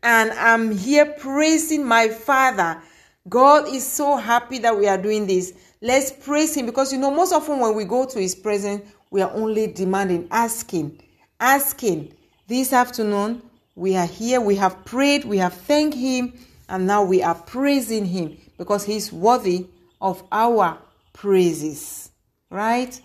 and 0.02 0.32
i'm 0.32 0.72
here 0.72 1.08
praising 1.08 1.86
my 1.86 2.08
father. 2.08 2.82
God 3.28 3.68
is 3.68 3.86
so 3.86 4.16
happy 4.16 4.60
that 4.60 4.78
we 4.78 4.88
are 4.88 4.98
doing 4.98 5.28
this. 5.28 5.52
Let's 5.82 6.14
praise 6.14 6.56
him 6.56 6.68
because 6.68 6.94
you 6.94 7.00
know 7.00 7.12
most 7.12 7.34
often 7.34 7.60
when 7.60 7.76
we 7.76 7.84
go 7.84 8.06
to 8.06 8.18
his 8.18 8.34
presence 8.34 8.90
we 9.12 9.22
are 9.22 9.32
only 9.34 9.68
demanding 9.68 10.30
asking 10.32 11.02
asking. 11.42 12.14
This 12.48 12.72
afternoon 12.72 13.42
we 13.76 13.98
are 13.98 14.08
here 14.08 14.40
we 14.40 14.56
have 14.56 14.86
prayed 14.86 15.26
we 15.26 15.38
have 15.40 15.54
thanked 15.54 15.98
him 15.98 16.32
and 16.70 16.88
now 16.88 17.04
we 17.04 17.22
are 17.22 17.36
praising 17.36 18.06
him 18.06 18.38
because 18.58 18.86
he's 18.86 19.12
worthy 19.12 19.68
of 20.02 20.24
our 20.32 20.78
praises 21.14 22.10
right 22.50 23.02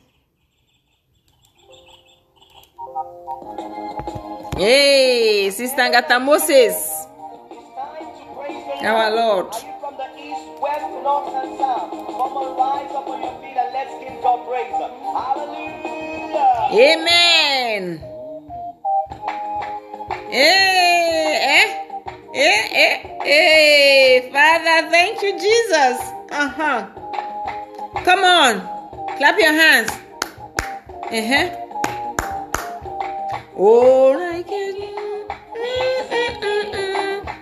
hey 4.56 5.50
sister 5.50 5.82
ngata 5.90 6.20
moses 6.20 7.00
Our 8.82 9.10
Lord. 9.14 9.54
From 9.54 9.94
the 9.96 10.08
east, 10.16 10.40
west, 10.60 10.80
north, 11.04 11.34
and 11.34 11.58
south? 11.58 11.90
Come 11.90 12.32
on, 12.32 12.56
rise 12.56 12.90
up 12.96 13.06
on 13.08 13.20
your 13.20 13.36
feet 13.42 13.56
and 13.56 13.72
let's 13.74 13.92
give 14.00 14.22
God 14.22 14.40
praise. 14.48 14.72
Hallelujah. 15.12 16.72
Amen. 16.72 18.00
Eh, 20.32 21.36
eh, 21.44 21.68
eh, 22.32 22.68
eh, 22.72 22.96
eh. 23.26 24.32
Father, 24.32 24.88
thank 24.88 25.20
you, 25.22 25.32
Jesus. 25.38 26.19
Uh 26.32 26.48
huh. 26.48 26.86
Come 28.04 28.22
on, 28.24 28.60
clap 29.18 29.36
your 29.38 29.52
hands. 29.52 29.90
Uh 31.10 31.26
huh. 31.30 31.48
All 33.56 34.14
I 34.16 34.42
can 34.42 34.74
mm. 34.74 35.00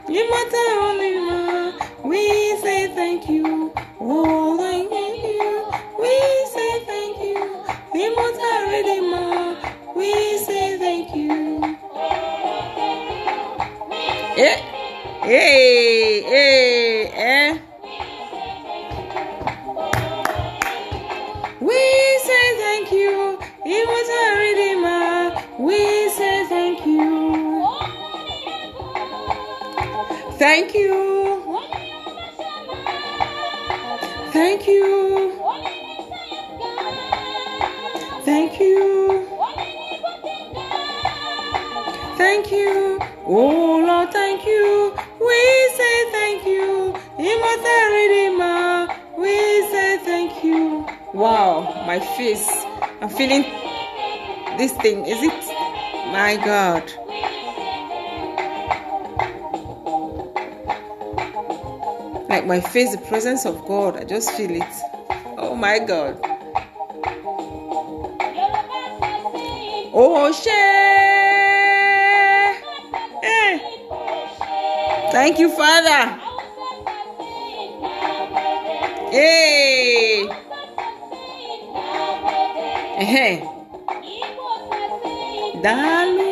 Immortal 0.09 0.71
only. 0.89 1.13
We 2.05 2.57
say 2.63 2.89
thank 2.95 3.29
you. 3.29 3.73
All 4.01 4.59
I 4.59 4.87
can. 4.89 5.13
We 6.01 6.15
say 6.55 6.73
thank 6.89 7.19
you. 7.23 7.41
Immortal 7.93 8.61
Redeemer. 8.73 9.57
We 9.95 10.39
say 10.39 10.79
thank 10.79 11.15
you. 11.15 11.77
Eh, 14.39 14.59
eh, 15.25 16.25
eh, 16.27 17.13
eh. 17.15 17.68
We 21.79 22.19
say 22.29 22.47
thank 22.65 22.91
you, 22.91 23.39
Immortal 23.65 24.31
Redeemer. 24.43 25.31
We 25.61 26.09
say 26.11 26.45
thank 26.49 26.85
you. 26.85 27.67
Thank 30.43 30.75
you. 30.75 30.97
Thank 34.33 34.67
you. 34.67 35.39
Thank 38.25 38.61
you. 38.61 39.27
Thank 42.17 42.51
you. 42.51 42.99
Oh 43.25 43.85
Lord, 43.87 44.11
thank 44.13 44.45
you. 44.45 44.97
My 51.99 52.07
face. 52.17 52.49
I'm 53.01 53.09
feeling 53.09 53.43
this 54.57 54.73
thing. 54.73 55.05
Is 55.05 55.19
it? 55.21 55.33
My 56.13 56.37
God. 56.37 56.85
Like 62.29 62.47
my 62.47 62.61
face, 62.61 62.93
the 62.95 63.03
presence 63.09 63.45
of 63.47 63.65
God. 63.67 63.97
I 63.97 64.05
just 64.05 64.31
feel 64.33 64.51
it. 64.51 64.63
Oh 65.39 65.57
my 65.57 65.79
God. 65.81 66.21
Oh, 69.93 70.33
share. 70.33 70.55
Eh. 73.25 73.59
Thank 75.11 75.39
you, 75.39 75.51
Father. 75.51 76.28
Eh. 83.09 83.41
Dalu. 85.65 86.29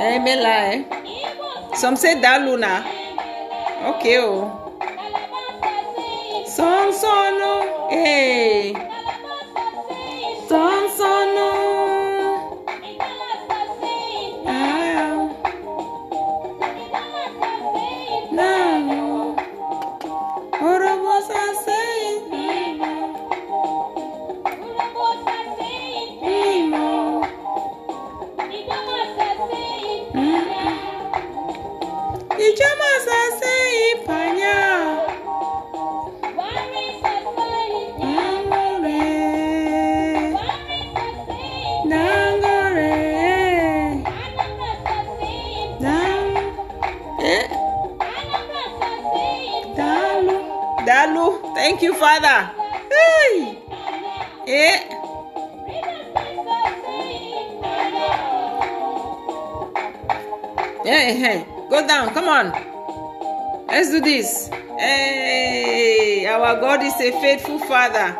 Eh, 0.00 0.16
Mela, 0.24 0.56
eh. 0.72 0.80
Some 1.76 1.96
say 1.96 2.16
Dalu 2.16 2.56
now. 2.56 2.80
Okay, 3.92 4.16
oh. 4.24 4.65
Thank 51.66 51.82
you, 51.82 51.94
Father. 51.94 52.48
Hey. 52.94 53.58
Eh. 54.46 54.78
Hey, 60.84 61.16
hey. 61.18 61.46
Go 61.68 61.84
down. 61.88 62.14
Come 62.14 62.28
on. 62.28 63.66
Let's 63.66 63.90
do 63.90 64.00
this. 64.00 64.46
Hey. 64.78 66.24
Our 66.26 66.60
God 66.60 66.84
is 66.84 66.94
a 67.00 67.10
faithful 67.20 67.58
Father. 67.58 68.14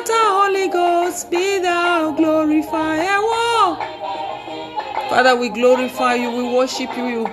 Immortal 0.00 0.30
Holy 0.40 0.68
Ghost, 0.68 1.30
be 1.30 1.58
thou 1.58 2.12
glorified. 2.12 3.08
Father, 5.10 5.36
we 5.36 5.48
glorify 5.48 6.14
you, 6.14 6.30
we 6.30 6.44
worship 6.54 6.96
you, 6.96 7.28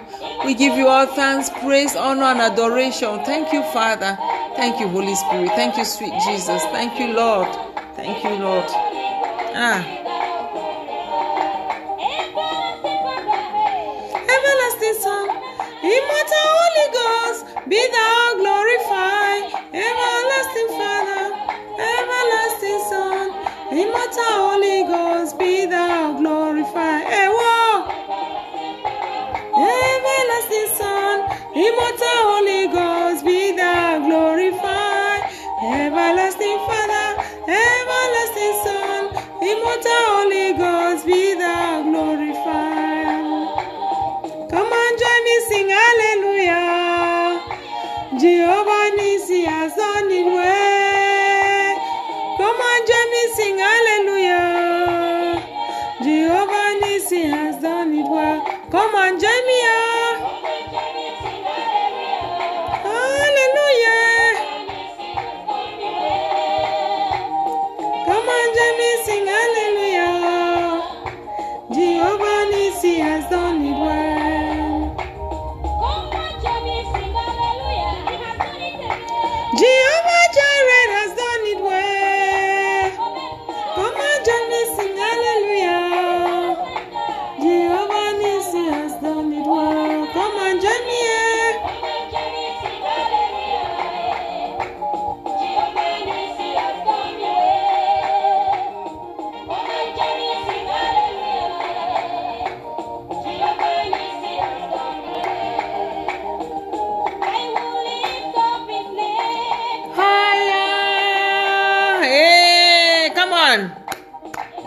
we 0.46 0.56
give 0.56 0.76
you 0.78 0.88
all 0.88 1.06
thanks, 1.06 1.50
praise, 1.62 1.96
honor, 1.96 2.24
and 2.24 2.42
adoration. 2.42 3.24
Thank 3.24 3.54
you, 3.54 3.62
Father. 3.72 4.18
Thank 4.56 4.80
you, 4.80 4.88
Holy 4.88 5.14
Spirit. 5.16 5.50
Thank 5.50 5.78
you, 5.78 5.86
sweet 5.86 6.14
Jesus. 6.26 6.64
Thank 6.74 7.00
you, 7.00 7.14
Lord. 7.14 7.48
Thank 7.96 8.24
you, 8.24 8.32
Lord. 8.32 8.66
Ah. 8.70 10.07
Son, 31.58 32.07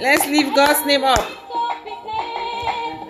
lift 0.01 0.55
God's 0.57 0.87
name 0.87 1.05
up. 1.05 1.19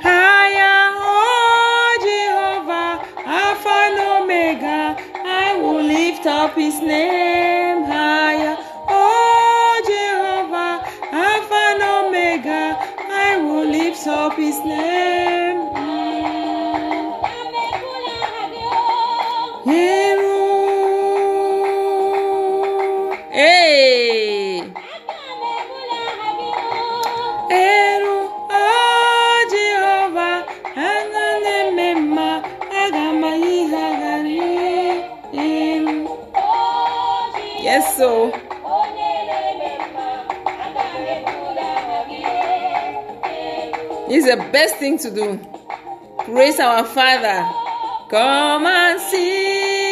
Higher, 0.03 0.93
oh 0.97 1.99
Jehovah, 2.03 3.05
Alpha 3.27 3.69
and 3.69 4.23
Omega, 4.23 4.97
I 5.25 5.57
will 5.57 5.83
lift 5.83 6.27
up 6.27 6.55
his 6.55 6.81
name 6.81 7.85
higher. 7.85 8.57
Oh 8.89 9.83
Jehovah, 9.87 10.83
Alpha 11.13 11.55
and 11.55 11.83
Omega, 12.07 12.77
I 13.09 13.37
will 13.37 13.67
lift 13.67 14.07
up 14.09 14.35
his 14.35 14.59
name. 14.65 15.71
Mm. 19.67 20.00
The 44.31 44.37
best 44.53 44.77
thing 44.77 44.97
to 44.97 45.11
do. 45.11 45.41
Praise 46.25 46.61
our 46.61 46.85
Father. 46.85 47.45
Come 48.09 48.65
and 48.65 49.01
see. 49.01 49.83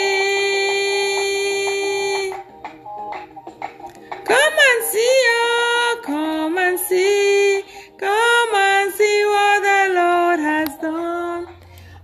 Come 4.24 4.58
and 4.68 4.84
see, 4.92 5.24
oh, 5.26 6.00
come 6.04 6.56
and 6.56 6.78
see. 6.78 7.64
Come 7.98 8.54
and 8.54 8.94
see 8.94 9.24
what 9.24 9.60
the 9.60 9.88
Lord 9.94 10.38
has 10.38 10.78
done. 10.78 11.48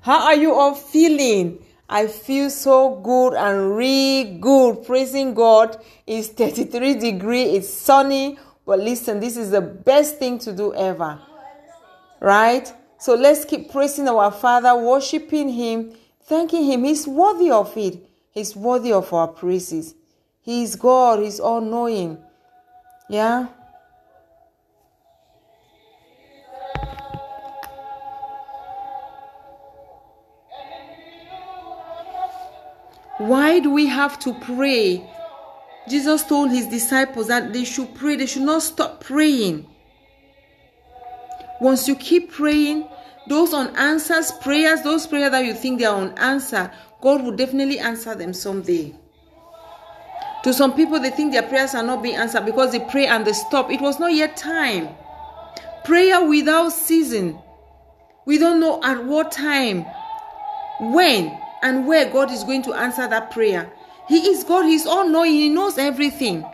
How 0.01 0.25
are 0.27 0.35
you 0.35 0.53
all 0.55 0.75
feeling? 0.75 1.65
I 1.89 2.09
feel 2.09 2.51
so 2.51 2.97
good 2.97 3.35
and 3.35 3.77
really 3.77 4.39
good. 4.41 4.85
Praising 4.85 5.35
God. 5.35 5.77
It's 6.05 6.31
33 6.31 6.95
degree. 6.97 7.45
It's 7.45 7.73
sunny. 7.73 8.41
But 8.67 8.81
listen, 8.81 9.21
this 9.21 9.37
is 9.37 9.51
the 9.53 9.61
best 9.61 10.19
thing 10.19 10.41
to 10.41 10.53
do 10.53 10.75
ever. 10.75 11.21
Right? 12.21 12.73
So 12.99 13.15
let's 13.15 13.45
keep 13.45 13.71
praising 13.71 14.09
our 14.09 14.31
Father, 14.31 14.75
worshiping 14.77 15.51
Him, 15.51 15.93
thanking 16.23 16.65
Him. 16.65 16.85
He's 16.85 17.07
worthy 17.07 17.51
of 17.51 17.77
it. 17.77 18.09
He's 18.31 18.57
worthy 18.57 18.93
of 18.93 19.13
our 19.13 19.29
praises. 19.29 19.95
He 20.41 20.63
is 20.63 20.77
God. 20.77 21.21
He's 21.21 21.41
all 21.41 21.61
knowing. 21.61 22.19
Yeah? 23.09 23.49
Why 33.19 33.61
do 33.61 33.71
we 33.71 33.87
have 33.87 34.19
to 34.21 34.35
pray? 34.35 35.09
Jesus 35.89 36.25
told 36.25 36.51
his 36.51 36.67
disciples 36.67 37.29
that 37.29 37.53
they 37.53 37.65
should 37.65 37.95
pray, 37.95 38.17
they 38.17 38.27
should 38.27 38.43
not 38.43 38.63
stop 38.63 39.05
praying. 39.05 39.67
Once 41.65 41.89
you 41.89 41.97
keep 41.97 42.31
praying, 42.31 42.87
those 43.27 43.55
unanswered 43.55 44.27
prayers, 44.43 44.83
those 44.83 45.07
prayers 45.07 45.31
that 45.31 45.47
you 45.47 45.55
think 45.55 45.79
they 45.79 45.87
are 45.87 45.99
unanswered, 45.99 46.71
God 47.01 47.23
will 47.23 47.35
definitely 47.35 47.79
answer 47.79 48.15
them 48.15 48.35
someday. 48.35 48.95
To 50.43 50.53
some 50.53 50.75
people, 50.75 51.01
they 51.01 51.09
think 51.09 51.33
their 51.33 51.43
prayers 51.43 51.75
are 51.75 51.83
not 51.83 52.03
being 52.03 52.17
answered 52.17 52.45
because 52.45 52.73
they 52.73 52.81
pray 52.81 53.07
and 53.07 53.27
they 53.27 53.33
stop. 53.33 53.71
It 53.71 53.81
was 53.81 53.99
not 53.99 54.13
yet 54.13 54.37
time. 54.37 54.91
Prayer 55.87 56.23
without 56.29 56.69
season. 56.69 57.39
We 58.27 58.37
don't 58.37 58.61
know 58.61 58.83
at 58.83 59.03
what 59.03 59.33
time, 59.33 59.87
when, 60.93 61.35
and 61.63 61.87
where 61.87 62.13
God 62.13 62.31
is 62.31 62.45
going 62.45 62.61
to 62.65 62.75
answer 62.75 63.09
that 63.09 63.31
prayer. 63.31 63.73
He 64.07 64.19
is 64.29 64.45
God, 64.45 64.67
He's 64.67 64.85
all 64.85 65.09
knowing, 65.09 65.33
He 65.33 65.49
knows 65.49 65.79
everything. 65.79 66.45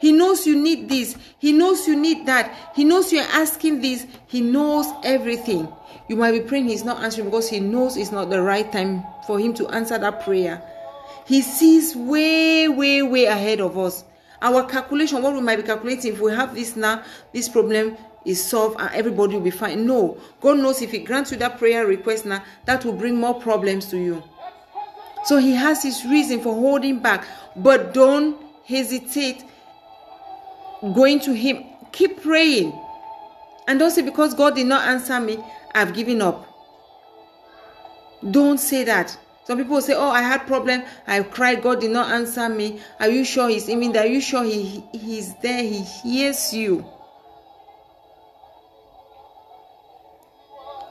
He 0.00 0.12
knows 0.12 0.46
you 0.46 0.56
need 0.56 0.88
this, 0.88 1.16
He 1.38 1.52
knows 1.52 1.86
you 1.86 1.96
need 1.96 2.26
that, 2.26 2.72
He 2.74 2.84
knows 2.84 3.12
you're 3.12 3.22
asking 3.24 3.80
this, 3.80 4.06
He 4.26 4.40
knows 4.40 4.86
everything. 5.04 5.68
You 6.08 6.16
might 6.16 6.32
be 6.32 6.40
praying, 6.40 6.68
He's 6.68 6.84
not 6.84 7.02
answering 7.02 7.26
because 7.26 7.48
He 7.48 7.60
knows 7.60 7.96
it's 7.96 8.12
not 8.12 8.30
the 8.30 8.42
right 8.42 8.70
time 8.72 9.04
for 9.26 9.38
Him 9.38 9.54
to 9.54 9.68
answer 9.68 9.98
that 9.98 10.24
prayer. 10.24 10.62
He 11.26 11.42
sees 11.42 11.94
way, 11.94 12.66
way, 12.68 13.02
way 13.02 13.26
ahead 13.26 13.60
of 13.60 13.78
us. 13.78 14.04
Our 14.42 14.64
calculation, 14.64 15.22
what 15.22 15.34
we 15.34 15.40
might 15.40 15.56
be 15.56 15.62
calculating, 15.62 16.14
if 16.14 16.20
we 16.20 16.32
have 16.32 16.54
this 16.54 16.74
now, 16.74 17.02
this 17.32 17.48
problem 17.48 17.96
is 18.24 18.42
solved 18.42 18.80
and 18.80 18.90
everybody 18.94 19.34
will 19.34 19.42
be 19.42 19.50
fine. 19.50 19.86
No, 19.86 20.18
God 20.40 20.58
knows 20.58 20.82
if 20.82 20.90
He 20.90 20.98
grants 20.98 21.30
you 21.30 21.36
that 21.38 21.58
prayer 21.58 21.86
request 21.86 22.26
now, 22.26 22.42
that 22.64 22.84
will 22.84 22.94
bring 22.94 23.16
more 23.16 23.40
problems 23.40 23.86
to 23.86 23.98
you. 23.98 24.22
So 25.24 25.36
He 25.36 25.52
has 25.52 25.82
His 25.82 26.04
reason 26.06 26.40
for 26.40 26.54
holding 26.54 27.00
back, 27.00 27.26
but 27.54 27.92
don't 27.92 28.40
hesitate 28.64 29.44
going 30.82 31.20
to 31.20 31.32
Him. 31.32 31.64
Keep 31.92 32.22
praying. 32.22 32.72
And 33.66 33.78
don't 33.78 33.90
say, 33.90 34.02
because 34.02 34.34
God 34.34 34.54
did 34.54 34.66
not 34.66 34.86
answer 34.88 35.20
me, 35.20 35.38
I've 35.74 35.94
given 35.94 36.22
up. 36.22 36.46
Don't 38.30 38.58
say 38.58 38.84
that. 38.84 39.16
Some 39.44 39.58
people 39.58 39.80
say, 39.80 39.94
"Oh, 39.94 40.10
I 40.10 40.22
had 40.22 40.46
problem. 40.46 40.82
I 41.06 41.22
cried. 41.22 41.62
God 41.62 41.80
did 41.80 41.90
not 41.90 42.10
answer 42.12 42.48
me." 42.48 42.80
Are 43.00 43.08
you 43.08 43.24
sure 43.24 43.48
He's 43.48 43.68
even 43.68 43.92
there? 43.92 44.04
Are 44.04 44.06
you 44.06 44.20
sure 44.20 44.44
He 44.44 44.84
He's 44.92 45.34
there? 45.42 45.62
He 45.62 45.80
hears 45.80 46.52
you. 46.52 46.84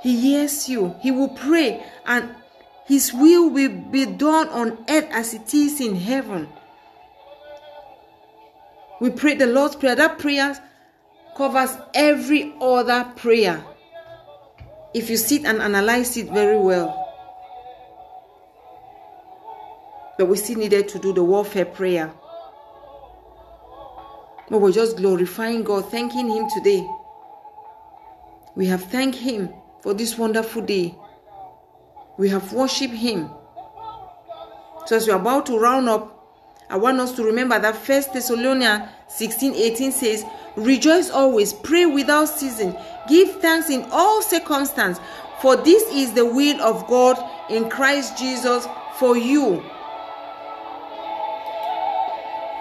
He 0.01 0.19
hears 0.19 0.67
you. 0.67 0.95
He 1.01 1.11
will 1.11 1.29
pray, 1.29 1.85
and 2.05 2.35
His 2.85 3.13
will 3.13 3.49
will 3.49 3.69
be 3.69 4.05
done 4.05 4.49
on 4.49 4.83
earth 4.89 5.07
as 5.11 5.33
it 5.33 5.53
is 5.53 5.79
in 5.79 5.95
heaven. 5.95 6.49
We 8.99 9.09
pray 9.09 9.35
the 9.35 9.47
Lord's 9.47 9.75
prayer. 9.75 9.95
That 9.95 10.19
prayer 10.19 10.57
covers 11.35 11.77
every 11.93 12.53
other 12.61 13.05
prayer. 13.15 13.63
If 14.93 15.09
you 15.09 15.17
sit 15.17 15.45
and 15.45 15.61
analyze 15.61 16.17
it 16.17 16.29
very 16.31 16.57
well. 16.57 17.09
but 20.19 20.25
we 20.25 20.35
still 20.35 20.59
needed 20.59 20.89
to 20.89 20.99
do 20.99 21.13
the 21.13 21.23
warfare 21.23 21.63
prayer. 21.63 22.11
But 24.49 24.59
we're 24.59 24.73
just 24.73 24.97
glorifying 24.97 25.63
God, 25.63 25.89
thanking 25.89 26.29
Him 26.29 26.49
today. 26.53 26.85
We 28.53 28.65
have 28.65 28.83
thanked 28.83 29.17
Him 29.17 29.53
for 29.81 29.93
this 29.93 30.17
wonderful 30.17 30.63
day. 30.63 30.93
We 32.17 32.27
have 32.27 32.51
worshiped 32.51 32.95
Him. 32.95 33.29
So 34.87 34.97
as 34.97 35.07
we're 35.07 35.15
about 35.15 35.45
to 35.45 35.57
round 35.57 35.87
up, 35.87 36.18
I 36.69 36.77
want 36.77 36.99
us 36.99 37.13
to 37.13 37.23
remember 37.23 37.57
that 37.57 37.75
First 37.75 38.13
Thessalonians 38.13 38.83
16 39.07 39.55
18 39.55 39.91
says, 39.91 40.25
Rejoice 40.55 41.09
always, 41.09 41.51
pray 41.51 41.87
without 41.87 42.25
ceasing, 42.25 42.75
give 43.07 43.41
thanks 43.41 43.69
in 43.69 43.87
all 43.91 44.21
circumstances, 44.21 45.03
for 45.41 45.55
this 45.55 45.83
is 45.91 46.13
the 46.13 46.25
will 46.25 46.61
of 46.61 46.85
God 46.87 47.17
in 47.49 47.69
Christ 47.69 48.17
Jesus 48.17 48.67
for 48.99 49.17
you. 49.17 49.63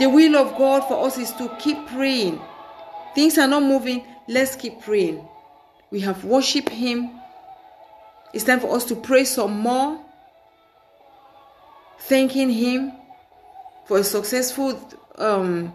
The 0.00 0.08
will 0.08 0.36
of 0.36 0.56
God 0.56 0.86
for 0.88 1.06
us 1.06 1.18
is 1.18 1.32
to 1.32 1.54
keep 1.58 1.88
praying. 1.88 2.40
Things 3.14 3.36
are 3.36 3.48
not 3.48 3.62
moving, 3.62 4.06
let's 4.26 4.56
keep 4.56 4.80
praying. 4.80 5.26
We 5.90 6.00
have 6.00 6.24
worshiped 6.24 6.70
Him. 6.70 7.10
It's 8.32 8.44
time 8.44 8.60
for 8.60 8.74
us 8.74 8.84
to 8.86 8.94
pray 8.94 9.24
some 9.24 9.58
more, 9.58 10.00
thanking 11.98 12.50
Him 12.50 12.97
for 13.88 13.98
a 13.98 14.04
successful 14.04 14.78
um, 15.16 15.74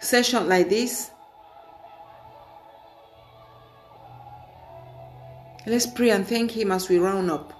session 0.00 0.48
like 0.48 0.68
this. 0.68 1.10
Let's 5.64 5.86
pray 5.86 6.10
and 6.10 6.26
thank 6.26 6.50
Him 6.50 6.72
as 6.72 6.88
we 6.88 6.98
round 6.98 7.30
up. 7.30 7.52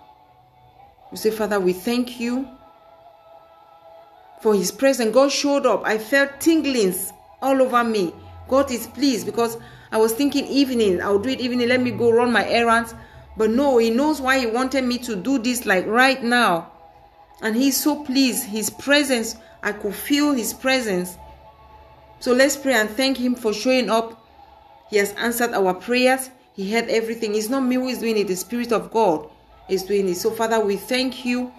We 1.12 1.16
say, 1.16 1.30
Father, 1.30 1.61
we 1.61 1.72
thank 1.72 2.18
you 2.18 2.48
for 4.40 4.55
his 4.55 4.72
presence. 4.72 5.14
God 5.14 5.30
showed 5.30 5.66
up. 5.66 5.82
I 5.86 5.98
felt 5.98 6.40
tinglings 6.40 7.12
all 7.40 7.62
over 7.62 7.84
me. 7.84 8.12
God 8.48 8.70
is 8.70 8.88
pleased 8.88 9.24
because 9.24 9.57
I 9.92 9.98
was 9.98 10.12
thinking 10.14 10.46
evening, 10.46 11.00
I'll 11.00 11.18
do 11.18 11.28
it 11.28 11.40
evening, 11.40 11.68
let 11.68 11.80
me 11.80 11.92
go 11.92 12.11
run 12.11 12.32
my 12.32 12.46
errands. 12.48 12.94
But 13.36 13.50
no, 13.50 13.78
he 13.78 13.90
knows 13.90 14.20
why 14.20 14.40
he 14.40 14.46
wanted 14.46 14.84
me 14.84 14.98
to 14.98 15.16
do 15.16 15.38
this 15.38 15.64
like 15.64 15.86
right 15.86 16.22
now. 16.22 16.72
And 17.40 17.55
he's 17.57 17.80
so 17.80 18.05
pleased. 18.05 18.44
His 18.46 18.68
presence, 18.68 19.36
I 19.63 19.73
could 19.73 19.95
feel 19.95 20.33
his 20.33 20.53
presence. 20.53 21.17
So 22.21 22.33
let's 22.33 22.57
pray 22.57 22.75
and 22.75 22.91
thank 22.91 23.17
him 23.17 23.35
for 23.35 23.53
showing 23.53 23.91
up. 23.91 24.19
He 24.91 24.97
has 24.99 25.13
answered 25.15 25.53
our 25.53 25.75
prayers. 25.75 26.31
He 26.55 26.71
heard 26.73 26.89
everything. 26.89 27.35
It's 27.35 27.49
not 27.49 27.61
me 27.61 27.77
who 27.77 27.89
is 27.89 27.99
doing 27.99 28.17
it, 28.19 28.29
the 28.29 28.37
Spirit 28.37 28.73
of 28.73 28.91
God 28.91 29.29
is 29.69 29.85
doing 29.85 30.09
it. 30.09 30.17
So, 30.17 30.31
Father, 30.31 30.61
we 30.61 30.77
thank 30.77 31.25
you 31.25 31.53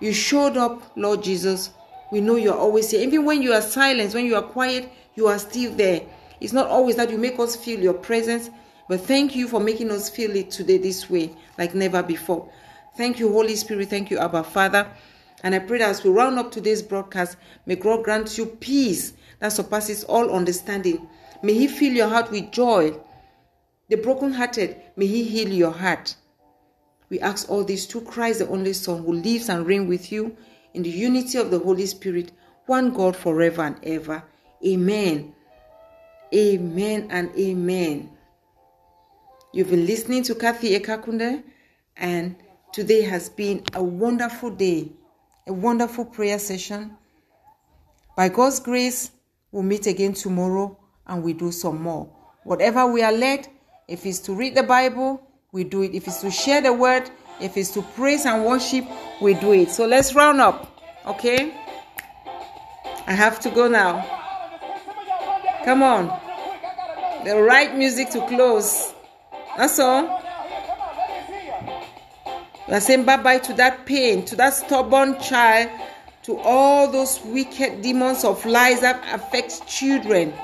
you 0.00 0.12
showed 0.12 0.56
up, 0.56 0.82
Lord 0.96 1.22
Jesus. 1.22 1.70
We 2.12 2.20
know 2.20 2.36
you 2.36 2.52
are 2.52 2.58
always 2.58 2.90
here. 2.90 3.00
Even 3.00 3.24
when 3.24 3.42
you 3.42 3.52
are 3.52 3.60
silent, 3.60 4.14
when 4.14 4.26
you 4.26 4.36
are 4.36 4.42
quiet, 4.42 4.88
you 5.16 5.26
are 5.26 5.38
still 5.38 5.72
there. 5.72 6.02
It's 6.40 6.52
not 6.52 6.68
always 6.68 6.96
that 6.96 7.10
you 7.10 7.18
make 7.18 7.38
us 7.40 7.56
feel 7.56 7.80
your 7.80 7.94
presence, 7.94 8.48
but 8.88 9.00
thank 9.00 9.34
you 9.34 9.48
for 9.48 9.58
making 9.60 9.90
us 9.90 10.08
feel 10.08 10.34
it 10.36 10.50
today 10.52 10.78
this 10.78 11.10
way, 11.10 11.34
like 11.58 11.74
never 11.74 12.02
before. 12.02 12.48
Thank 12.96 13.18
you, 13.18 13.32
Holy 13.32 13.56
Spirit. 13.56 13.90
Thank 13.90 14.10
you, 14.10 14.18
Abba 14.18 14.44
Father. 14.44 14.86
And 15.42 15.54
I 15.54 15.60
pray 15.60 15.78
that 15.78 15.90
as 15.90 16.02
we 16.04 16.10
round 16.10 16.38
up 16.38 16.50
today's 16.50 16.82
broadcast, 16.82 17.36
may 17.66 17.76
God 17.76 18.04
grant 18.04 18.36
you 18.36 18.46
peace 18.46 19.12
that 19.38 19.52
surpasses 19.52 20.04
all 20.04 20.30
understanding. 20.30 21.08
May 21.42 21.54
He 21.54 21.68
fill 21.68 21.92
your 21.92 22.08
heart 22.08 22.30
with 22.30 22.50
joy. 22.50 22.98
The 23.88 23.96
brokenhearted, 23.96 24.76
may 24.96 25.06
He 25.06 25.24
heal 25.24 25.48
your 25.48 25.70
heart. 25.70 26.16
We 27.08 27.20
ask 27.20 27.48
all 27.48 27.64
this 27.64 27.86
to 27.86 28.00
Christ, 28.00 28.40
the 28.40 28.48
only 28.48 28.72
Son, 28.72 29.04
who 29.04 29.14
lives 29.14 29.48
and 29.48 29.66
reigns 29.66 29.88
with 29.88 30.12
you 30.12 30.36
in 30.74 30.82
the 30.82 30.90
unity 30.90 31.38
of 31.38 31.50
the 31.50 31.58
Holy 31.58 31.86
Spirit, 31.86 32.32
one 32.66 32.92
God 32.92 33.16
forever 33.16 33.62
and 33.62 33.76
ever. 33.82 34.22
Amen. 34.66 35.34
Amen 36.34 37.06
and 37.10 37.30
amen. 37.38 38.10
You've 39.54 39.70
been 39.70 39.86
listening 39.86 40.22
to 40.24 40.34
Kathy 40.34 40.78
Ekakunde, 40.78 41.42
and 41.96 42.36
today 42.72 43.00
has 43.02 43.30
been 43.30 43.62
a 43.72 43.82
wonderful 43.82 44.50
day, 44.50 44.92
a 45.48 45.52
wonderful 45.52 46.04
prayer 46.04 46.38
session. 46.38 46.96
By 48.16 48.28
God's 48.28 48.60
grace, 48.60 49.10
we'll 49.50 49.62
meet 49.62 49.86
again 49.86 50.12
tomorrow 50.12 50.78
and 51.06 51.22
we 51.22 51.32
do 51.32 51.50
some 51.50 51.80
more. 51.82 52.08
Whatever 52.44 52.86
we 52.86 53.02
are 53.02 53.12
led, 53.12 53.48
if 53.88 54.04
it's 54.04 54.18
to 54.20 54.34
read 54.34 54.54
the 54.54 54.62
Bible, 54.62 55.22
we 55.52 55.64
do 55.64 55.82
it. 55.82 55.94
If 55.94 56.06
it's 56.06 56.20
to 56.20 56.30
share 56.30 56.60
the 56.60 56.72
word, 56.72 57.10
if 57.40 57.56
it's 57.56 57.70
to 57.70 57.82
praise 57.82 58.26
and 58.26 58.44
worship, 58.44 58.84
we 59.22 59.34
do 59.34 59.52
it. 59.52 59.70
So 59.70 59.86
let's 59.86 60.14
round 60.14 60.40
up, 60.40 60.80
okay? 61.06 61.54
I 63.06 63.12
have 63.12 63.40
to 63.40 63.50
go 63.50 63.68
now. 63.68 64.04
Come 65.64 65.82
on. 65.82 66.06
The 67.24 67.40
right 67.40 67.74
music 67.74 68.10
to 68.10 68.26
close. 68.26 68.92
That's 69.56 69.78
all. 69.78 70.17
We 72.68 72.74
are 72.74 72.80
saying 72.80 73.04
bye 73.04 73.16
bye 73.16 73.38
to 73.38 73.54
that 73.54 73.86
pain, 73.86 74.26
to 74.26 74.36
that 74.36 74.52
stubborn 74.52 75.18
child, 75.20 75.70
to 76.24 76.36
all 76.38 76.90
those 76.90 77.18
wicked 77.24 77.80
demons 77.80 78.24
of 78.24 78.44
lies 78.44 78.82
that 78.82 79.02
affect 79.14 79.66
children, 79.66 80.34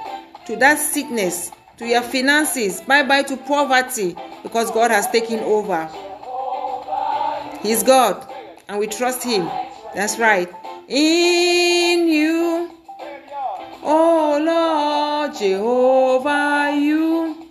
to 0.46 0.56
that 0.56 0.78
sickness, 0.78 1.52
to 1.76 1.86
your 1.86 2.00
finances. 2.00 2.80
Bye 2.80 3.02
bye 3.02 3.24
to 3.24 3.36
poverty 3.36 4.16
because 4.42 4.70
God 4.70 4.90
has 4.90 5.06
taken 5.10 5.40
over. 5.40 5.86
He's 7.62 7.82
God 7.82 8.26
and 8.68 8.78
we 8.78 8.86
trust 8.86 9.22
Him. 9.22 9.44
That's 9.94 10.18
right. 10.18 10.48
In 10.88 12.08
you, 12.08 12.70
oh 13.82 14.40
Lord 14.42 15.36
Jehovah, 15.36 16.74
you 16.74 17.50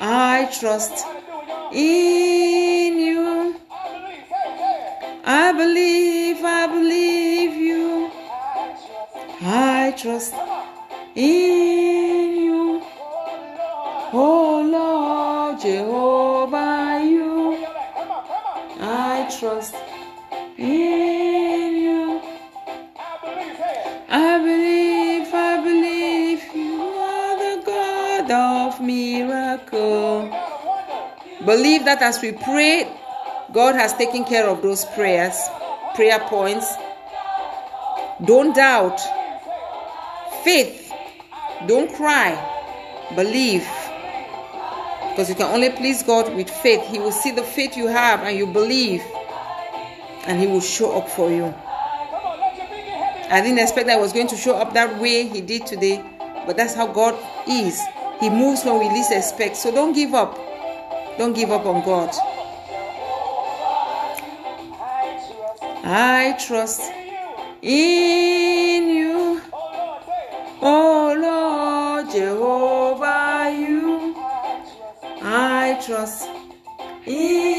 I 0.00 0.50
trust. 0.58 1.04
In 1.72 2.67
I 5.30 5.52
believe, 5.52 6.42
I 6.42 6.66
believe 6.68 7.52
you. 7.52 8.10
I 9.42 9.94
trust 9.94 10.32
in 11.14 12.32
you. 12.34 12.82
Oh 14.10 14.62
Lord 14.64 15.60
Jehovah, 15.60 17.04
you. 17.04 17.62
I 18.80 19.28
trust 19.38 19.74
in 20.56 21.76
you. 21.76 22.22
I 24.08 24.38
believe, 24.38 25.28
I 25.34 25.60
believe 25.62 26.42
you 26.54 26.82
are 26.82 27.36
the 27.36 27.66
God 27.66 28.30
of 28.30 28.80
miracle. 28.80 30.34
Believe 31.44 31.84
that 31.84 32.00
as 32.00 32.22
we 32.22 32.32
pray, 32.32 32.88
God 33.52 33.76
has 33.76 33.94
taken 33.94 34.24
care 34.24 34.46
of 34.46 34.60
those 34.60 34.84
prayers, 34.84 35.36
prayer 35.94 36.20
points. 36.20 36.70
Don't 38.24 38.54
doubt. 38.54 39.00
Faith. 40.44 40.92
Don't 41.66 41.92
cry. 41.94 42.36
Believe. 43.14 43.66
Because 45.10 45.30
you 45.30 45.34
can 45.34 45.52
only 45.52 45.70
please 45.70 46.02
God 46.02 46.34
with 46.34 46.50
faith. 46.50 46.84
He 46.88 46.98
will 46.98 47.12
see 47.12 47.30
the 47.30 47.42
faith 47.42 47.76
you 47.76 47.86
have 47.86 48.20
and 48.20 48.36
you 48.36 48.46
believe. 48.46 49.02
And 50.26 50.38
He 50.38 50.46
will 50.46 50.60
show 50.60 50.98
up 50.98 51.08
for 51.08 51.30
you. 51.30 51.54
I 53.30 53.40
didn't 53.42 53.58
expect 53.60 53.88
I 53.88 53.96
was 53.96 54.12
going 54.12 54.28
to 54.28 54.36
show 54.36 54.56
up 54.56 54.74
that 54.74 55.00
way 55.00 55.26
He 55.26 55.40
did 55.40 55.66
today. 55.66 56.04
But 56.46 56.56
that's 56.56 56.74
how 56.74 56.86
God 56.86 57.18
is. 57.48 57.80
He 58.20 58.28
moves 58.28 58.64
when 58.64 58.78
we 58.78 58.88
least 58.90 59.10
expect. 59.10 59.56
So 59.56 59.70
don't 59.70 59.94
give 59.94 60.12
up. 60.12 60.36
Don't 61.16 61.32
give 61.32 61.50
up 61.50 61.64
on 61.64 61.84
God. 61.84 62.14
I 65.90 66.36
trust 66.38 66.82
in 67.62 68.88
you. 68.90 69.40
Oh 70.60 71.16
Lord 71.18 72.10
Jehovah, 72.10 73.50
you. 73.58 74.14
I 75.22 75.80
trust 75.82 76.28
in 77.06 77.57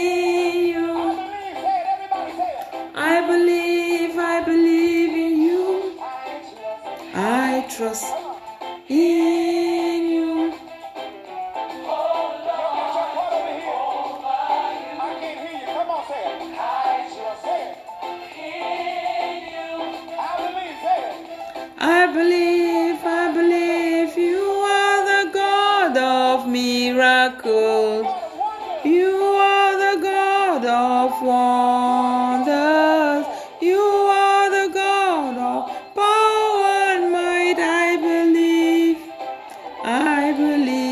I 40.30 40.34
believe, 40.34 40.89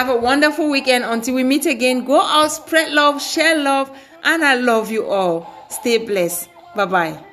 have 0.00 0.08
a 0.08 0.16
wonderful 0.16 0.70
weekend 0.70 1.04
until 1.04 1.34
we 1.34 1.44
meet 1.44 1.66
again. 1.66 2.06
Go 2.06 2.22
out, 2.22 2.48
spread 2.50 2.90
love, 2.90 3.20
share 3.20 3.58
love, 3.62 3.90
and 4.24 4.42
I 4.42 4.54
love 4.54 4.90
you 4.90 5.04
all. 5.06 5.44
Stay 5.68 5.98
blessed. 5.98 6.48
Bye 6.74 6.86
bye. 6.86 7.24